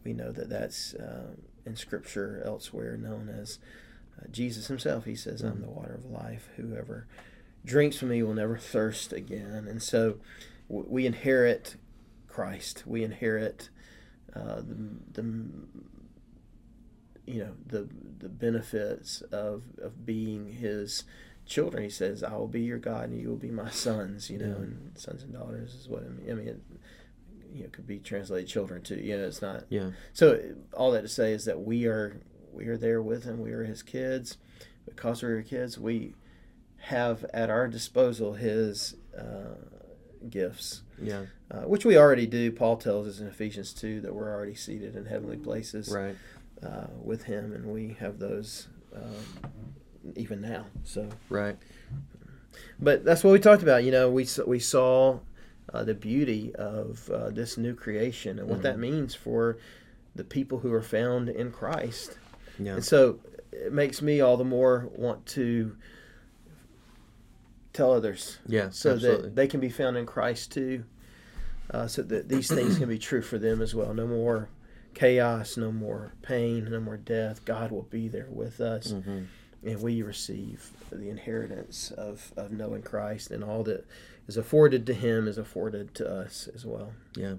we 0.05 0.13
know 0.15 0.33
that 0.33 0.49
that's 0.49 0.95
uh, 0.95 1.35
in 1.67 1.77
Scripture 1.77 2.43
elsewhere 2.45 2.97
known 2.97 3.29
as 3.29 3.59
uh, 4.19 4.27
Jesus 4.31 4.67
Himself. 4.69 5.05
He 5.05 5.15
says, 5.15 5.43
"I'm 5.43 5.59
Mhm. 5.59 5.63
the 5.63 5.71
water 5.71 5.95
of 5.95 6.05
life. 6.07 6.49
Whoever 6.57 7.07
drinks 7.65 7.99
from 7.99 8.09
me 8.09 8.23
will 8.23 8.35
never 8.35 8.57
thirst 8.57 9.13
again." 9.13 9.67
And 9.69 9.83
so 9.83 10.19
w- 10.69 10.89
we 10.89 11.07
inherit 11.07 11.77
Christ. 12.29 12.85
We 12.87 13.03
inherit 13.05 13.69
uh, 14.35 14.61
the, 14.63 14.77
the 15.13 15.23
you 17.27 17.39
know 17.41 17.53
the 17.67 17.89
the 18.19 18.29
benefits 18.29 19.21
of 19.33 19.65
of 19.81 20.05
being 20.05 20.53
His 20.53 21.05
children. 21.47 21.83
He 21.83 21.91
says, 21.91 22.23
"I 22.23 22.37
will 22.37 22.49
be 22.49 22.63
your 22.63 22.79
God, 22.79 23.11
and 23.11 23.21
you 23.21 23.29
will 23.29 23.37
be 23.37 23.51
my 23.51 23.71
sons." 23.71 24.31
You 24.31 24.39
know, 24.39 24.47
Yeah. 24.47 24.55
and 24.65 24.93
sons 24.99 25.23
and 25.23 25.33
daughters 25.33 25.75
is 25.75 25.89
what 25.89 26.05
I 26.05 26.09
mean. 26.09 26.31
I 26.31 26.35
mean, 26.35 26.49
it, 26.49 26.61
you 27.53 27.63
know, 27.65 27.69
could 27.71 27.87
be 27.87 27.99
translated 27.99 28.49
children 28.49 28.83
too. 28.83 28.97
You 28.97 29.17
know, 29.17 29.25
it's 29.27 29.43
not. 29.43 29.65
Yeah. 29.69 29.91
So 30.13 30.41
all 30.73 30.93
that 30.93 31.03
to 31.03 31.09
say 31.09 31.33
is 31.33 31.45
that 31.47 31.61
we 31.61 31.87
are 31.87 32.21
we 32.53 32.67
are 32.67 32.77
there 32.77 33.01
with 33.03 33.25
Him. 33.25 33.41
We 33.41 33.53
are 33.53 33.65
His 33.65 33.83
kids. 33.83 34.37
Because 34.87 35.23
we're 35.23 35.43
kids, 35.43 35.79
we 35.79 36.15
have 36.79 37.25
at 37.35 37.51
our 37.51 37.69
disposal 37.69 38.33
His 38.35 38.97
uh, 39.17 39.55
gifts 40.29 40.83
Yeah. 41.01 41.27
uh, 41.51 41.63
which 41.63 41.85
we 41.85 41.97
already 41.97 42.27
do. 42.27 42.51
Paul 42.53 42.77
tells 42.77 43.07
us 43.07 43.21
in 43.21 43.27
Ephesians 43.27 43.73
2 43.75 44.01
that 44.03 44.15
we're 44.15 44.33
already 44.35 44.55
seated 44.55 44.97
in 44.97 45.05
heavenly 45.07 45.37
places 45.37 45.91
Right. 45.91 46.17
uh, 46.63 46.87
with 47.03 47.23
him, 47.25 47.53
and 47.53 47.67
we 47.67 47.97
have 48.01 48.19
those 48.19 48.69
um, 48.95 49.53
even 50.17 50.41
now. 50.41 50.67
So, 50.85 51.09
Right. 51.29 51.57
but 52.79 53.05
that's 53.05 53.23
what 53.23 53.33
we 53.33 53.39
talked 53.39 53.63
about. 53.63 53.85
You 53.85 53.93
know, 53.93 54.11
we 54.11 54.27
we 54.47 54.59
saw 54.59 55.21
uh, 55.73 55.85
the 55.85 55.95
beauty 55.95 56.53
of 56.57 57.09
uh, 57.11 57.31
this 57.31 57.57
new 57.57 57.75
creation 57.75 58.39
and 58.41 58.49
what 58.49 58.63
that 58.63 58.77
Mhm. 58.77 58.81
means 58.81 59.15
for 59.15 59.57
the 60.17 60.25
people 60.25 60.59
who 60.59 60.73
are 60.73 60.83
found 60.83 61.29
in 61.29 61.53
Christ. 61.53 62.19
Yeah. 62.61 62.75
And 62.75 62.85
so 62.85 63.19
it 63.53 63.73
makes 63.73 64.01
me 64.03 64.21
all 64.21 64.37
the 64.37 64.45
more 64.45 64.89
want 64.95 65.27
to 65.27 65.77
tell 67.73 67.93
others 67.93 68.39
Yeah. 68.47 68.71
so 68.71 68.93
absolutely. 68.93 69.23
that 69.29 69.37
they 69.37 69.47
can 69.47 69.61
be 69.61 69.69
found 69.71 69.97
in 69.97 70.07
Christ 70.07 70.53
too. 70.53 70.85
Uh, 71.71 71.87
so 71.87 72.03
that 72.03 72.29
these 72.29 72.49
things 72.49 72.79
can 72.79 72.89
be 72.89 72.99
true 72.99 73.23
for 73.23 73.39
them 73.39 73.63
as 73.63 73.75
well. 73.77 73.95
No 73.95 74.05
more 74.07 74.49
chaos, 74.93 75.57
no 75.57 75.71
more 75.71 76.15
pain, 76.21 76.69
no 76.69 76.81
more 76.81 76.97
death. 76.97 77.45
God 77.45 77.71
will 77.71 77.85
be 77.85 78.09
there 78.09 78.27
with 78.29 78.61
us, 78.61 78.93
Mhm. 78.93 79.27
and 79.65 79.81
we 79.81 80.03
receive 80.03 80.69
the 80.91 81.09
inheritance 81.09 81.93
of, 81.93 82.33
of 82.37 82.51
knowing 82.51 82.83
Christ, 82.83 83.31
and 83.31 83.45
all 83.45 83.63
that 83.65 83.87
is 84.27 84.37
afforded 84.37 84.85
to 84.87 84.95
Him 84.95 85.29
is 85.29 85.39
afforded 85.39 85.95
to 85.95 86.11
us 86.13 86.49
as 86.53 86.67
well. 86.67 86.93
Yeah. 87.17 87.35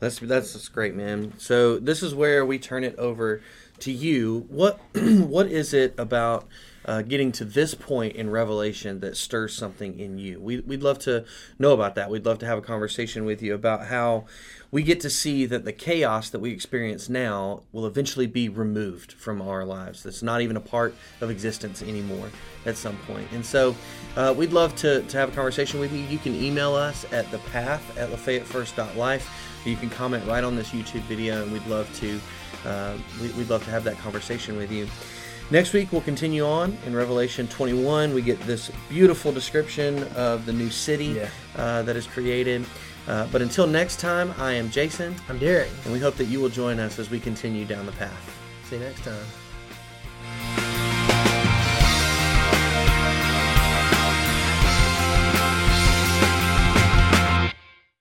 That's 0.00 0.18
that's, 0.18 0.52
that's 0.54 0.68
great, 0.68 0.96
man. 0.96 1.34
So 1.38 1.78
this 1.78 2.02
is 2.02 2.16
where 2.16 2.44
we 2.44 2.58
turn 2.58 2.82
it 2.82 2.96
over 2.96 3.42
to 3.80 3.92
you. 3.92 4.46
What 4.48 4.80
what 4.94 5.46
is 5.46 5.74
it 5.74 5.94
about 5.98 6.46
uh, 6.86 7.02
getting 7.02 7.32
to 7.32 7.44
this 7.44 7.74
point 7.74 8.14
in 8.14 8.30
Revelation 8.30 9.00
that 9.00 9.16
stirs 9.16 9.54
something 9.54 9.98
in 9.98 10.18
you. 10.18 10.40
We, 10.40 10.60
we'd 10.60 10.84
love 10.84 11.00
to 11.00 11.24
know 11.58 11.72
about 11.72 11.96
that. 11.96 12.10
We'd 12.10 12.24
love 12.24 12.38
to 12.38 12.46
have 12.46 12.58
a 12.58 12.62
conversation 12.62 13.24
with 13.24 13.42
you 13.42 13.54
about 13.54 13.86
how 13.86 14.26
we 14.70 14.84
get 14.84 15.00
to 15.00 15.10
see 15.10 15.46
that 15.46 15.64
the 15.64 15.72
chaos 15.72 16.30
that 16.30 16.38
we 16.38 16.52
experience 16.52 17.08
now 17.08 17.64
will 17.72 17.86
eventually 17.86 18.28
be 18.28 18.48
removed 18.48 19.12
from 19.12 19.42
our 19.42 19.64
lives. 19.64 20.04
That's 20.04 20.22
not 20.22 20.40
even 20.42 20.56
a 20.56 20.60
part 20.60 20.94
of 21.20 21.28
existence 21.28 21.82
anymore 21.82 22.30
at 22.64 22.76
some 22.76 22.96
point. 22.98 23.26
And 23.32 23.44
so 23.44 23.74
uh, 24.16 24.32
we'd 24.36 24.52
love 24.52 24.76
to, 24.76 25.02
to 25.02 25.18
have 25.18 25.30
a 25.30 25.32
conversation 25.32 25.80
with 25.80 25.92
you. 25.92 26.00
You 26.00 26.18
can 26.18 26.36
email 26.36 26.74
us 26.74 27.04
at 27.12 27.28
the 27.32 27.38
path 27.38 27.98
at 27.98 28.10
lafayettefirst.life. 28.10 29.28
You 29.64 29.74
can 29.74 29.90
comment 29.90 30.24
right 30.28 30.44
on 30.44 30.54
this 30.54 30.70
YouTube 30.70 31.02
video, 31.02 31.42
and 31.42 31.52
we'd 31.52 31.66
love 31.66 31.92
to 31.98 32.20
uh, 32.66 32.96
we, 33.20 33.28
would 33.32 33.48
love 33.48 33.64
to 33.64 33.70
have 33.70 33.84
that 33.84 33.96
conversation 33.98 34.56
with 34.56 34.70
you. 34.70 34.86
Next 35.50 35.72
week, 35.72 35.92
we'll 35.92 36.00
continue 36.02 36.44
on 36.44 36.76
in 36.86 36.94
Revelation 36.94 37.46
21. 37.46 38.12
We 38.12 38.20
get 38.20 38.40
this 38.40 38.70
beautiful 38.88 39.30
description 39.32 40.02
of 40.16 40.44
the 40.44 40.52
new 40.52 40.70
city 40.70 41.06
Yeah. 41.06 41.28
uh, 41.56 41.82
that 41.82 41.94
is 41.96 42.06
created. 42.06 42.66
Uh, 43.06 43.28
but 43.30 43.40
until 43.40 43.68
next 43.68 44.00
time, 44.00 44.34
I 44.38 44.52
am 44.54 44.68
Jason, 44.70 45.14
I'm 45.28 45.38
Derrick. 45.38 45.70
and 45.84 45.92
we 45.92 46.00
hope 46.00 46.16
that 46.16 46.24
you 46.24 46.40
will 46.40 46.48
join 46.48 46.80
us 46.80 46.98
as 46.98 47.08
we 47.08 47.20
continue 47.20 47.64
down 47.64 47.86
the 47.86 47.92
path. 47.92 48.36
See 48.68 48.76
you 48.76 48.82
next 48.82 49.04
time. 49.04 49.45